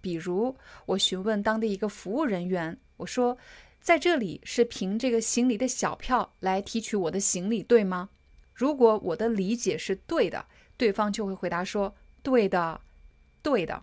[0.00, 0.56] 比如，
[0.86, 3.36] 我询问当地一个服务人员，我说
[3.80, 8.08] ：“在这里是凭这个行李的小票来提取我的行李，对吗？”
[8.54, 10.46] 如果我的理解是对的，
[10.76, 12.80] 对方就会回答说：“对的，
[13.42, 13.82] 对的。”